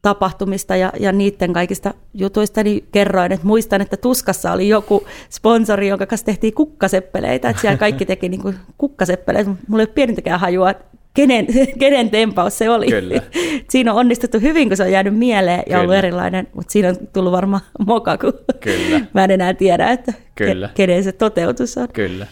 tapahtumista 0.02 0.76
ja, 0.76 0.94
ja 1.00 1.12
niiden 1.12 1.54
kaikista 1.54 1.94
jutuista, 2.14 2.64
niin 2.64 2.88
kerroin, 2.92 3.32
että 3.32 3.48
muistan, 3.48 3.82
että 3.82 3.98
Tuskassa 3.98 4.52
oli 4.52 4.68
joku 4.68 5.06
sponsori, 5.30 5.88
jonka 5.88 6.06
kanssa 6.06 6.26
tehtiin 6.26 6.54
kukkaseppeleitä, 6.54 7.50
että 7.50 7.62
siellä 7.62 7.78
kaikki 7.78 8.06
teki 8.06 8.30
niin 8.30 8.42
kuin 8.42 8.56
kukkaseppeleitä, 8.78 9.50
mulla 9.68 9.82
ei 9.84 9.88
ole 9.88 9.94
pienintäkään 9.94 10.40
hajua, 10.40 10.74
kenen, 11.14 11.48
kenen 11.80 12.10
tempaus 12.10 12.58
se 12.58 12.70
oli. 12.70 12.88
Kyllä. 12.88 13.22
siinä 13.72 13.94
on 13.94 14.00
onnistuttu 14.00 14.40
hyvin, 14.40 14.68
kun 14.68 14.78
se 14.78 14.84
on 14.84 14.92
jäänyt 14.92 15.18
mieleen 15.18 15.60
ja 15.60 15.64
Kyllä. 15.66 15.80
ollut 15.82 15.96
erilainen, 15.96 16.48
mutta 16.54 16.72
siinä 16.72 16.90
on 16.90 16.96
tullut 17.14 17.32
varmaan 17.32 17.62
moka, 17.86 18.18
kun 18.18 18.34
Kyllä. 18.60 19.02
mä 19.14 19.24
en 19.24 19.32
enää 19.32 19.54
tiedä, 19.54 19.90
että 19.90 20.14
Kyllä. 20.36 20.70
kenen 20.74 21.04
se 21.04 21.12
toteutus 21.12 21.78
on. 21.78 21.88
Kyllä. 21.94 22.28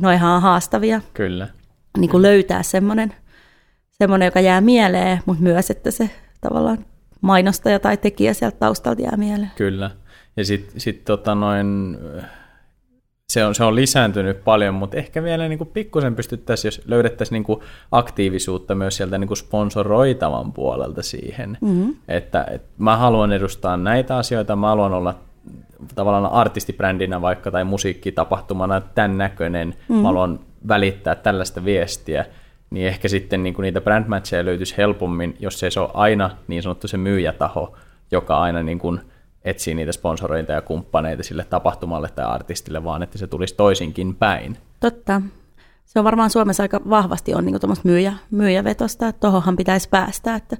Noihan 0.00 0.36
on 0.36 0.42
haastavia. 0.42 1.00
Kyllä. 1.14 1.48
Niin 1.98 2.10
kuin 2.10 2.22
löytää 2.22 2.62
semmoinen, 2.62 3.14
semmoinen, 3.90 4.26
joka 4.26 4.40
jää 4.40 4.60
mieleen, 4.60 5.18
mutta 5.26 5.42
myös, 5.42 5.70
että 5.70 5.90
se 5.90 6.10
tavallaan 6.40 6.86
mainostaja 7.20 7.78
tai 7.78 7.96
tekijä 7.96 8.34
sieltä 8.34 8.56
taustalta 8.56 9.02
jää 9.02 9.16
mieleen. 9.16 9.50
Kyllä. 9.56 9.90
Ja 10.36 10.44
sitten 10.44 10.80
sit 10.80 11.04
tota 11.04 11.34
noin, 11.34 11.98
se 13.28 13.44
on, 13.44 13.54
se 13.54 13.64
on 13.64 13.74
lisääntynyt 13.74 14.44
paljon, 14.44 14.74
mutta 14.74 14.96
ehkä 14.96 15.22
vielä 15.22 15.48
niin 15.48 15.58
kuin 15.58 15.70
pikkusen 15.72 16.16
pystyttäisiin, 16.16 16.68
jos 16.68 16.82
löydettäisiin 16.86 17.36
niin 17.36 17.44
kuin 17.44 17.60
aktiivisuutta 17.92 18.74
myös 18.74 18.96
sieltä 18.96 19.18
niin 19.18 19.28
kuin 19.28 19.38
sponsoroitavan 19.38 20.52
puolelta 20.52 21.02
siihen, 21.02 21.58
mm-hmm. 21.60 21.96
että, 22.08 22.46
että 22.50 22.68
mä 22.78 22.96
haluan 22.96 23.32
edustaa 23.32 23.76
näitä 23.76 24.16
asioita, 24.16 24.56
mä 24.56 24.68
haluan 24.68 24.92
olla 24.92 25.14
tavallaan 25.94 26.32
artistibrändinä 26.32 27.20
vaikka 27.20 27.50
tai 27.50 27.64
musiikkitapahtumana 27.64 28.80
tämän 28.80 29.18
näköinen, 29.18 29.68
mm-hmm. 29.68 29.96
mä 29.96 30.08
haluan 30.08 30.40
välittää 30.68 31.14
tällaista 31.14 31.64
viestiä, 31.64 32.24
niin 32.70 32.86
ehkä 32.86 33.08
sitten 33.08 33.42
niin 33.42 33.54
kuin 33.54 33.64
niitä 33.64 33.80
brandmatcheja 33.80 34.44
löytyisi 34.44 34.74
helpommin, 34.76 35.36
jos 35.40 35.58
se 35.58 35.80
on 35.80 35.90
aina 35.94 36.30
niin 36.48 36.62
sanottu 36.62 36.88
se 36.88 36.96
myyjätaho, 36.96 37.76
joka 38.10 38.38
aina 38.40 38.62
niin 38.62 38.78
kuin 38.78 39.00
etsii 39.44 39.74
niitä 39.74 39.92
sponsoroita 39.92 40.52
ja 40.52 40.62
kumppaneita 40.62 41.22
sille 41.22 41.44
tapahtumalle 41.44 42.08
tai 42.08 42.24
artistille, 42.24 42.84
vaan 42.84 43.02
että 43.02 43.18
se 43.18 43.26
tulisi 43.26 43.54
toisinkin 43.54 44.14
päin. 44.14 44.58
Totta. 44.80 45.22
Se 45.84 45.98
on 45.98 46.04
varmaan 46.04 46.30
Suomessa 46.30 46.62
aika 46.62 46.80
vahvasti 46.90 47.34
on 47.34 47.44
niin 47.44 47.58
myyjä, 47.84 48.12
myyjävetosta, 48.30 49.08
että 49.08 49.20
tuohonhan 49.20 49.56
pitäisi 49.56 49.88
päästä, 49.88 50.34
että 50.34 50.56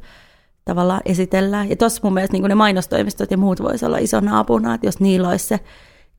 tavallaan 0.64 1.00
esitellään. 1.04 1.70
Ja 1.70 1.76
tuossa 1.76 2.00
mun 2.02 2.14
mielestä 2.14 2.32
niin 2.32 2.48
ne 2.48 2.54
mainostoimistot 2.54 3.30
ja 3.30 3.36
muut 3.36 3.62
voisi 3.62 3.86
olla 3.86 3.98
isona 3.98 4.38
apuna, 4.38 4.74
että 4.74 4.86
jos 4.86 5.00
niillä 5.00 5.28
olisi 5.28 5.46
se 5.46 5.60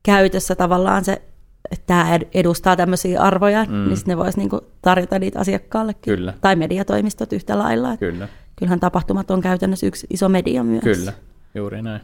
käytössä 0.02 0.54
tavallaan 0.54 1.04
se 1.04 1.22
että 1.70 1.86
tämä 1.86 2.18
edustaa 2.34 2.76
tämmöisiä 2.76 3.20
arvoja, 3.20 3.64
mm. 3.64 3.88
niin 3.88 3.98
ne 4.06 4.16
voisi 4.16 4.38
niinku 4.38 4.60
tarjota 4.82 5.18
niitä 5.18 5.40
asiakkaallekin. 5.40 6.14
Kyllä. 6.14 6.34
Tai 6.40 6.56
mediatoimistot 6.56 7.32
yhtä 7.32 7.58
lailla. 7.58 7.96
Kyllä. 7.96 8.28
Kyllähän 8.56 8.80
tapahtumat 8.80 9.30
on 9.30 9.40
käytännössä 9.40 9.86
yksi 9.86 10.06
iso 10.10 10.28
media 10.28 10.64
myös. 10.64 10.82
Kyllä, 10.84 11.12
juuri 11.54 11.82
näin. 11.82 12.00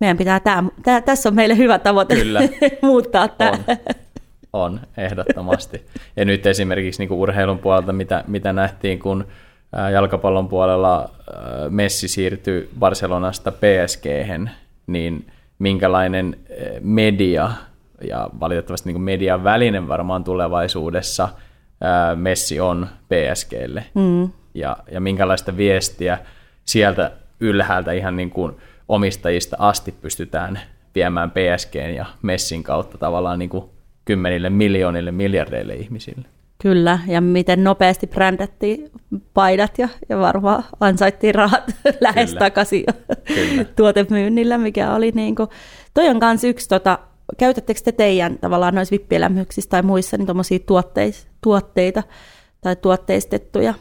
Meidän 0.00 0.16
pitää, 0.16 0.40
tämä, 0.40 0.64
tämä, 0.82 1.00
tässä 1.00 1.28
on 1.28 1.34
meille 1.34 1.56
hyvä 1.56 1.78
tavoite 1.78 2.14
Kyllä. 2.14 2.40
muuttaa 2.82 3.28
tämä. 3.28 3.58
On. 3.68 3.76
on, 4.52 4.80
ehdottomasti. 4.96 5.86
Ja 6.16 6.24
nyt 6.24 6.46
esimerkiksi 6.46 7.02
niin 7.02 7.12
urheilun 7.12 7.58
puolelta, 7.58 7.92
mitä, 7.92 8.24
mitä 8.26 8.52
nähtiin, 8.52 8.98
kun 8.98 9.26
jalkapallon 9.92 10.48
puolella 10.48 11.10
Messi 11.70 12.08
siirtyi 12.08 12.70
Barcelonasta 12.78 13.52
PSG, 13.52 14.04
niin 14.86 15.26
minkälainen 15.58 16.36
media 16.80 17.50
ja 18.08 18.30
valitettavasti 18.40 18.88
niin 18.88 18.94
kuin 18.94 19.02
median 19.02 19.44
välinen 19.44 19.88
varmaan 19.88 20.24
tulevaisuudessa 20.24 21.28
Messi 22.16 22.60
on 22.60 22.86
PSGlle. 23.08 23.84
Mm. 23.94 24.30
ja, 24.54 24.76
ja 24.92 25.00
minkälaista 25.00 25.56
viestiä 25.56 26.18
sieltä 26.64 27.12
ylhäältä 27.40 27.92
ihan 27.92 28.16
niin 28.16 28.30
kuin 28.30 28.56
omistajista 28.90 29.56
asti 29.58 29.92
pystytään 29.92 30.60
viemään 30.94 31.30
PSG 31.30 31.74
ja 31.96 32.06
Messin 32.22 32.62
kautta 32.62 32.98
tavallaan 32.98 33.38
niin 33.38 33.48
kuin 33.48 33.64
kymmenille 34.04 34.50
miljoonille, 34.50 35.10
miljardeille 35.12 35.74
ihmisille. 35.74 36.28
Kyllä, 36.62 36.98
ja 37.06 37.20
miten 37.20 37.64
nopeasti 37.64 38.06
brändättiin 38.06 38.90
paidat 39.34 39.78
ja, 39.78 39.88
ja 40.08 40.18
varmaan 40.18 40.64
ansaittiin 40.80 41.34
rahat 41.34 41.64
lähes 42.00 42.30
Kyllä. 42.30 42.38
takaisin 42.38 42.84
Kyllä. 43.24 43.64
tuotemyynnillä, 43.76 44.58
mikä 44.58 44.94
oli 44.94 45.12
niin 45.14 45.34
kuin, 45.34 45.48
toi 45.94 46.08
on 46.08 46.18
myös 46.22 46.44
yksi, 46.44 46.68
tota, 46.68 46.98
käytättekö 47.38 47.80
te 47.84 47.92
teidän 47.92 48.38
tavallaan 48.38 48.74
noissa 48.74 48.92
vippielämyksissä 48.92 49.70
tai 49.70 49.82
muissa 49.82 50.16
niin 50.16 50.64
tuotteita 51.40 52.02
tai 52.60 52.76
tuotteistettuja 52.76 53.74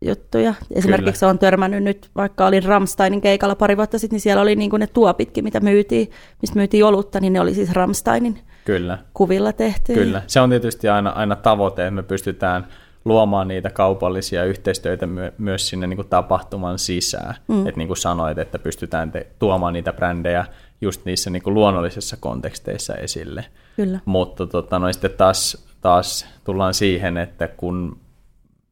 juttuja. 0.00 0.54
Esimerkiksi 0.70 1.20
Kyllä. 1.20 1.30
olen 1.30 1.38
törmännyt 1.38 1.82
nyt, 1.82 2.10
vaikka 2.16 2.46
olin 2.46 2.62
Ramsteinin 2.62 3.20
keikalla 3.20 3.54
pari 3.54 3.76
vuotta 3.76 3.98
sitten, 3.98 4.14
niin 4.14 4.20
siellä 4.20 4.42
oli 4.42 4.56
niin 4.56 4.70
kuin 4.70 4.80
ne 4.80 4.86
tuopitkin, 4.86 5.44
mitä 5.44 5.60
myytiin, 5.60 6.10
mistä 6.42 6.56
myytiin 6.56 6.84
olutta, 6.84 7.20
niin 7.20 7.32
ne 7.32 7.40
oli 7.40 7.54
siis 7.54 7.72
Ramsteinin 7.72 8.38
Kyllä. 8.64 8.98
kuvilla 9.14 9.52
tehty. 9.52 9.94
Kyllä, 9.94 10.22
se 10.26 10.40
on 10.40 10.50
tietysti 10.50 10.88
aina, 10.88 11.10
aina 11.10 11.36
tavoite, 11.36 11.82
että 11.82 11.90
me 11.90 12.02
pystytään 12.02 12.66
luomaan 13.04 13.48
niitä 13.48 13.70
kaupallisia 13.70 14.44
yhteistyötä 14.44 15.06
my- 15.06 15.32
myös 15.38 15.68
sinne 15.68 15.86
niin 15.86 15.96
kuin 15.96 16.08
tapahtuman 16.08 16.78
sisään. 16.78 17.34
Mm. 17.48 17.66
Että 17.66 17.78
niin 17.78 17.88
kuin 17.88 17.96
sanoit, 17.96 18.38
että 18.38 18.58
pystytään 18.58 19.12
te- 19.12 19.26
tuomaan 19.38 19.72
niitä 19.72 19.92
brändejä 19.92 20.44
just 20.80 21.04
niissä 21.04 21.30
niin 21.30 21.42
kuin 21.42 21.54
luonnollisissa 21.54 22.16
konteksteissa 22.20 22.94
esille. 22.94 23.44
Kyllä. 23.76 24.00
Mutta 24.04 24.46
tota, 24.46 24.78
no, 24.78 24.92
sitten 24.92 25.10
taas, 25.10 25.66
taas 25.80 26.26
tullaan 26.44 26.74
siihen, 26.74 27.16
että 27.16 27.48
kun 27.48 27.98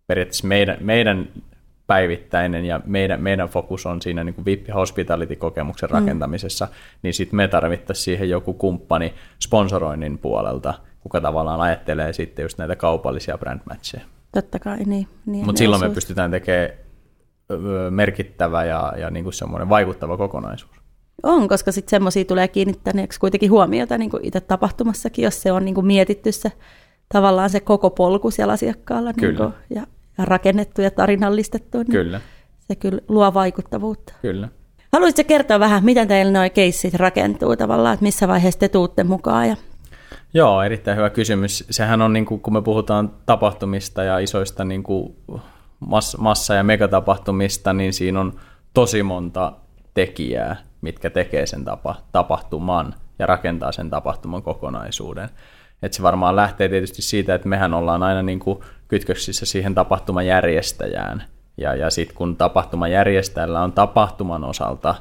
periaatteessa 0.07 0.47
meidän, 0.47 0.77
meidän 0.81 1.29
päivittäinen 1.87 2.65
ja 2.65 2.81
meidän, 2.87 3.23
meidän 3.23 3.49
fokus 3.49 3.87
on 3.87 4.03
siinä 4.03 4.25
niin 4.25 4.35
kuin 4.35 4.45
VIP 4.45 4.67
Hospitality-kokemuksen 4.75 5.91
mm. 5.91 5.95
rakentamisessa, 5.95 6.69
niin 7.03 7.15
sitten 7.15 7.37
me 7.37 7.49
tarvittaisiin 7.49 8.05
siihen 8.05 8.31
joku 8.31 8.55
kumppani 8.55 9.15
sponsoroinnin 9.41 10.19
puolelta, 10.19 10.75
kuka 11.01 11.21
tavallaan 11.21 11.61
ajattelee 11.61 12.13
sitten 12.13 12.43
just 12.43 12.59
näitä 12.59 12.77
kaupallisia 12.77 13.39
brandmatcheja. 13.39 14.05
Totta 14.33 14.59
kai, 14.59 14.79
niin. 14.79 15.09
niin 15.27 15.47
Mutta 15.47 15.59
silloin 15.59 15.83
me 15.83 15.91
pystytään 15.91 16.31
tekemään 16.31 16.71
merkittävä 17.91 18.65
ja, 18.65 18.93
ja 18.99 19.11
niin 19.11 19.25
kuin 19.25 19.35
semmoinen 19.35 19.69
vaikuttava 19.69 20.17
kokonaisuus. 20.17 20.73
On, 21.23 21.49
koska 21.49 21.73
sitten 21.73 21.91
semmoisia 21.91 22.25
tulee 22.25 22.49
kiinnittäneeksi 22.49 23.21
kuitenkin 23.21 23.51
huomiota 23.51 23.99
niin 23.99 24.11
kuin 24.11 24.25
itse 24.25 24.41
tapahtumassakin, 24.41 25.23
jos 25.23 25.43
se 25.43 25.53
on 25.53 25.65
niin 25.65 25.75
kuin 25.75 25.87
mietitty 25.87 26.33
se 26.33 26.53
tavallaan 27.13 27.51
se 27.51 27.61
koko 27.61 27.91
polku 27.91 28.31
siellä 28.31 28.53
asiakkaalla 28.53 29.13
niin 29.21 29.37
kuin, 29.37 29.53
ja 29.75 29.83
rakennettu 30.19 30.83
ja 30.83 30.91
tarinallistettu, 30.91 31.79
niin 31.79 31.91
kyllä. 31.91 32.21
se 32.69 32.75
kyllä 32.75 33.01
luo 33.09 33.35
vaikuttavuutta. 33.35 34.13
Kyllä. 34.23 34.49
Haluaisitko 34.93 35.29
kertoa 35.29 35.61
vähän, 35.61 35.85
miten 35.85 36.09
teillä 36.09 36.33
nuo 36.33 36.51
keissit 36.55 36.95
rakentuu 36.95 37.57
tavallaan, 37.57 37.95
että 37.95 38.05
missä 38.05 38.29
vaiheessa 38.29 38.61
te 38.61 38.69
tuutte 38.69 39.05
mukaan? 39.05 39.49
Ja... 39.49 39.57
Joo, 40.35 40.63
erittäin 40.63 40.97
hyvä 40.97 41.11
kysymys. 41.11 41.65
Sehän 41.71 42.03
on, 42.03 42.13
niin 42.13 42.27
kuin, 42.27 42.41
kun 42.41 42.53
me 42.53 42.63
puhutaan 42.63 43.13
tapahtumista 43.27 44.03
ja 44.03 44.19
isoista 44.19 44.65
niin 44.65 44.83
kuin 44.83 45.17
massa- 46.19 46.55
ja 46.55 46.65
megatapahtumista, 46.65 47.73
niin 47.73 47.93
siinä 47.93 48.21
on 48.21 48.41
tosi 48.75 49.03
monta 49.03 49.53
tekijää, 49.95 50.57
mitkä 50.81 51.11
tekee 51.11 51.47
sen 51.47 51.65
tapa, 51.65 51.95
tapahtuman 52.13 52.95
ja 53.19 53.27
rakentaa 53.27 53.73
sen 53.73 53.91
tapahtuman 53.91 54.43
kokonaisuuden. 54.43 55.29
Et 55.83 55.93
se 55.93 56.03
varmaan 56.03 56.37
lähtee 56.37 56.69
tietysti 56.69 57.03
siitä, 57.03 57.35
että 57.35 57.49
mehän 57.49 57.75
ollaan 57.75 58.03
aina 58.03 58.23
niin 58.23 58.39
kuin 58.39 58.59
kytköksissä 58.89 59.47
siihen 59.47 59.75
tapahtumajärjestäjään. 59.75 61.23
Ja, 61.57 61.75
ja 61.75 61.91
sitten 61.91 62.17
kun 62.17 62.37
tapahtumajärjestäjällä 62.37 63.63
on 63.63 63.73
tapahtuman 63.73 64.45
osalta 64.45 64.95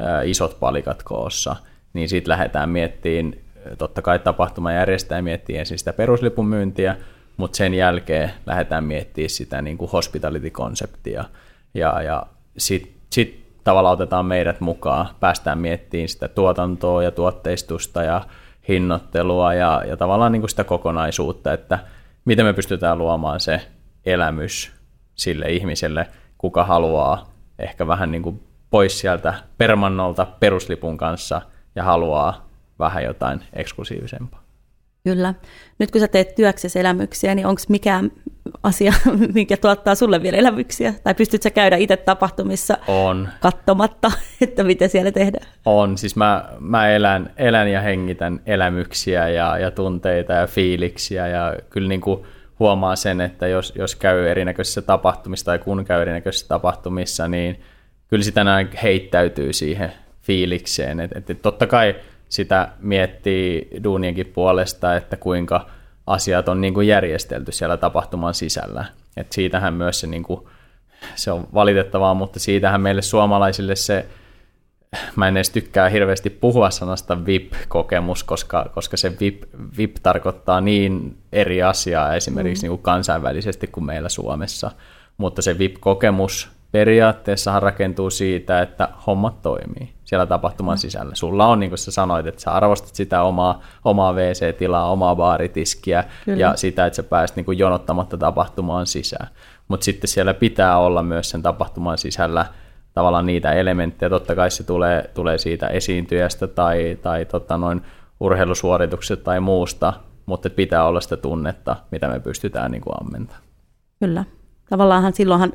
ä, 0.00 0.22
isot 0.22 0.60
palikat 0.60 1.02
koossa, 1.02 1.56
niin 1.92 2.08
sitten 2.08 2.32
lähdetään 2.32 2.68
miettimään, 2.68 3.34
totta 3.78 4.02
kai 4.02 4.18
tapahtumajärjestäjä 4.18 5.22
miettii 5.22 5.56
ensin 5.56 5.78
sitä 5.78 5.92
peruslipun 5.92 6.46
myyntiä, 6.46 6.96
mutta 7.36 7.56
sen 7.56 7.74
jälkeen 7.74 8.30
lähdetään 8.46 8.84
miettimään 8.84 9.30
sitä 9.30 9.62
niin 9.62 9.78
kuin 9.78 9.90
hospitality-konseptia. 9.90 11.24
Ja, 11.74 12.02
ja 12.02 12.26
sitten 12.58 12.92
sit 13.10 13.40
tavallaan 13.64 13.92
otetaan 13.92 14.26
meidät 14.26 14.60
mukaan, 14.60 15.08
päästään 15.20 15.58
miettimään 15.58 16.08
sitä 16.08 16.28
tuotantoa 16.28 17.02
ja 17.02 17.10
tuotteistusta 17.10 18.02
ja 18.02 18.20
hinnoittelua 18.68 19.54
ja, 19.54 19.82
ja 19.88 19.96
tavallaan 19.96 20.32
niin 20.32 20.42
kuin 20.42 20.50
sitä 20.50 20.64
kokonaisuutta, 20.64 21.52
että 21.52 21.78
miten 22.24 22.46
me 22.46 22.52
pystytään 22.52 22.98
luomaan 22.98 23.40
se 23.40 23.60
elämys 24.06 24.72
sille 25.14 25.46
ihmiselle, 25.52 26.06
kuka 26.38 26.64
haluaa 26.64 27.32
ehkä 27.58 27.86
vähän 27.86 28.10
niin 28.10 28.22
kuin 28.22 28.42
pois 28.70 29.00
sieltä 29.00 29.34
permannolta 29.58 30.26
peruslipun 30.40 30.96
kanssa 30.96 31.42
ja 31.74 31.84
haluaa 31.84 32.46
vähän 32.78 33.04
jotain 33.04 33.40
eksklusiivisempaa. 33.52 34.42
Kyllä. 35.04 35.34
Nyt 35.78 35.90
kun 35.90 36.00
sä 36.00 36.08
teet 36.08 36.34
työksesi 36.34 36.78
elämyksiä, 36.78 37.34
niin 37.34 37.46
onko 37.46 37.62
mikään 37.68 38.10
asia, 38.62 38.92
mikä 39.34 39.56
tuottaa 39.56 39.94
sulle 39.94 40.22
vielä 40.22 40.36
elämyksiä? 40.36 40.94
Tai 41.04 41.14
pystytkö 41.14 41.42
sä 41.42 41.50
käydä 41.50 41.76
itse 41.76 41.96
tapahtumissa 41.96 42.78
on. 42.88 43.28
katsomatta, 43.40 44.12
että 44.40 44.64
mitä 44.64 44.88
siellä 44.88 45.12
tehdään? 45.12 45.46
On. 45.64 45.98
Siis 45.98 46.16
mä, 46.16 46.44
mä 46.60 46.88
elän, 46.88 47.30
elän 47.36 47.68
ja 47.68 47.80
hengitän 47.80 48.40
elämyksiä 48.46 49.28
ja, 49.28 49.58
ja 49.58 49.70
tunteita 49.70 50.32
ja 50.32 50.46
fiiliksiä 50.46 51.28
ja 51.28 51.56
kyllä 51.70 51.88
niin 51.88 52.00
kuin 52.00 52.24
huomaa 52.58 52.96
sen, 52.96 53.20
että 53.20 53.48
jos, 53.48 53.72
jos 53.76 53.96
käy 53.96 54.28
erinäköisissä 54.28 54.82
tapahtumissa 54.82 55.44
tai 55.44 55.58
kun 55.58 55.84
käy 55.84 56.02
erinäköisissä 56.02 56.48
tapahtumissa, 56.48 57.28
niin 57.28 57.60
kyllä 58.08 58.24
sitä 58.24 58.44
näin 58.44 58.68
heittäytyy 58.82 59.52
siihen 59.52 59.92
fiilikseen. 60.22 61.00
Et, 61.00 61.12
et, 61.16 61.30
et 61.30 61.42
totta 61.42 61.66
kai 61.66 61.94
sitä 62.30 62.68
miettii 62.78 63.70
duunienkin 63.84 64.26
puolesta, 64.26 64.96
että 64.96 65.16
kuinka 65.16 65.66
asiat 66.06 66.48
on 66.48 66.60
niin 66.60 66.74
kuin 66.74 66.86
järjestelty 66.86 67.52
siellä 67.52 67.76
tapahtuman 67.76 68.34
sisällä. 68.34 68.84
Et 69.16 69.32
siitähän 69.32 69.74
myös 69.74 70.00
se, 70.00 70.06
niin 70.06 70.22
kuin, 70.22 70.40
se 71.14 71.32
on 71.32 71.48
valitettavaa, 71.54 72.14
mutta 72.14 72.38
siitähän 72.38 72.80
meille 72.80 73.02
suomalaisille 73.02 73.76
se, 73.76 74.06
mä 75.16 75.28
en 75.28 75.36
edes 75.36 75.50
tykkää 75.50 75.88
hirveästi 75.88 76.30
puhua 76.30 76.70
sanasta 76.70 77.26
VIP-kokemus, 77.26 78.24
koska, 78.24 78.70
koska 78.74 78.96
se 78.96 79.12
VIP, 79.20 79.42
VIP 79.78 79.96
tarkoittaa 80.02 80.60
niin 80.60 81.16
eri 81.32 81.62
asiaa 81.62 82.14
esimerkiksi 82.14 82.62
mm. 82.62 82.64
niin 82.64 82.78
kuin 82.78 82.82
kansainvälisesti 82.82 83.66
kuin 83.66 83.84
meillä 83.84 84.08
Suomessa. 84.08 84.70
Mutta 85.16 85.42
se 85.42 85.58
VIP-kokemus 85.58 86.48
periaatteessahan 86.72 87.62
rakentuu 87.62 88.10
siitä, 88.10 88.62
että 88.62 88.88
hommat 89.06 89.42
toimii 89.42 89.94
siellä 90.04 90.26
tapahtuman 90.26 90.74
mm. 90.74 90.78
sisällä. 90.78 91.14
Sulla 91.14 91.46
on, 91.46 91.60
niin 91.60 91.70
kuin 91.70 91.78
sä 91.78 91.90
sanoit, 91.90 92.26
että 92.26 92.40
sä 92.40 92.50
arvostat 92.50 92.94
sitä 92.94 93.22
omaa, 93.22 93.60
omaa 93.84 94.12
WC-tilaa, 94.12 94.90
omaa 94.90 95.16
baaritiskiä 95.16 96.04
Kyllä. 96.24 96.40
ja 96.40 96.56
sitä, 96.56 96.86
että 96.86 96.96
sä 96.96 97.02
pääset 97.02 97.36
niin 97.36 97.44
kuin 97.44 97.58
jonottamatta 97.58 98.18
tapahtumaan 98.18 98.86
sisään. 98.86 99.28
Mutta 99.68 99.84
sitten 99.84 100.08
siellä 100.08 100.34
pitää 100.34 100.78
olla 100.78 101.02
myös 101.02 101.30
sen 101.30 101.42
tapahtuman 101.42 101.98
sisällä 101.98 102.46
tavallaan 102.92 103.26
niitä 103.26 103.52
elementtejä. 103.52 104.10
Totta 104.10 104.34
kai 104.34 104.50
se 104.50 104.64
tulee, 104.64 105.10
tulee 105.14 105.38
siitä 105.38 105.66
esiintyjästä 105.66 106.46
tai, 106.46 106.98
tai 107.02 107.24
tota 107.24 107.56
noin 107.56 107.82
urheilusuorituksesta 108.20 109.24
tai 109.24 109.40
muusta, 109.40 109.92
mutta 110.26 110.50
pitää 110.50 110.84
olla 110.84 111.00
sitä 111.00 111.16
tunnetta, 111.16 111.76
mitä 111.90 112.08
me 112.08 112.20
pystytään 112.20 112.70
niin 112.70 112.82
kuin 112.82 112.94
ammentamaan. 113.00 113.44
Kyllä. 114.00 114.24
Tavallaanhan 114.70 115.12
silloinhan 115.12 115.52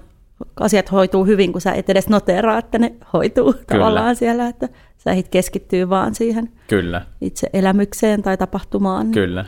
asiat 0.59 0.91
hoituu 0.91 1.25
hyvin, 1.25 1.51
kun 1.51 1.61
sä 1.61 1.71
et 1.71 1.89
edes 1.89 2.09
noteraa, 2.09 2.57
että 2.57 2.79
ne 2.79 2.95
hoituu 3.13 3.53
Kyllä. 3.53 3.65
tavallaan 3.67 4.15
siellä, 4.15 4.47
että 4.47 4.69
sä 4.97 5.11
ehdit 5.11 5.27
keskittyy 5.27 5.89
vaan 5.89 6.15
siihen 6.15 6.51
Kyllä. 6.67 7.01
itse 7.21 7.49
elämykseen 7.53 8.21
tai 8.21 8.37
tapahtumaan. 8.37 9.11
Kyllä. 9.11 9.45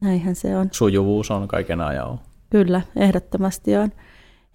Näinhän 0.00 0.34
se 0.34 0.56
on. 0.56 0.68
Sujuvuus 0.72 1.30
on 1.30 1.48
kaiken 1.48 1.80
ajan. 1.80 2.20
Kyllä, 2.50 2.80
ehdottomasti 2.96 3.76
on. 3.76 3.92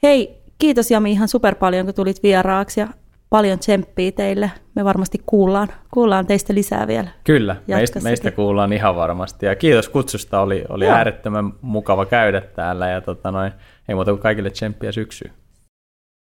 Hei, 0.03 0.43
kiitos 0.57 0.91
Jami 0.91 1.11
ihan 1.11 1.27
super 1.27 1.55
paljon, 1.55 1.85
kun 1.85 1.95
tulit 1.95 2.23
vieraaksi 2.23 2.79
ja 2.79 2.87
paljon 3.29 3.59
tsemppiä 3.59 4.11
teille. 4.11 4.51
Me 4.75 4.85
varmasti 4.85 5.21
kuullaan, 5.25 5.67
kuullaan 5.93 6.27
teistä 6.27 6.53
lisää 6.53 6.87
vielä. 6.87 7.07
Kyllä, 7.23 7.55
meistä, 7.67 7.99
meistä 7.99 8.31
kuullaan 8.31 8.73
ihan 8.73 8.95
varmasti. 8.95 9.45
Ja 9.45 9.55
kiitos 9.55 9.89
kutsusta, 9.89 10.41
oli, 10.41 10.63
oli 10.69 10.87
äärettömän 10.87 11.53
mukava 11.61 12.05
käydä 12.05 12.41
täällä 12.41 12.89
ja 12.89 13.01
tota 13.01 13.31
noin, 13.31 13.51
ei 13.89 13.95
muuta 13.95 14.11
kuin 14.11 14.21
kaikille 14.21 14.49
tsemppiä 14.49 14.91
syksyä. 14.91 15.31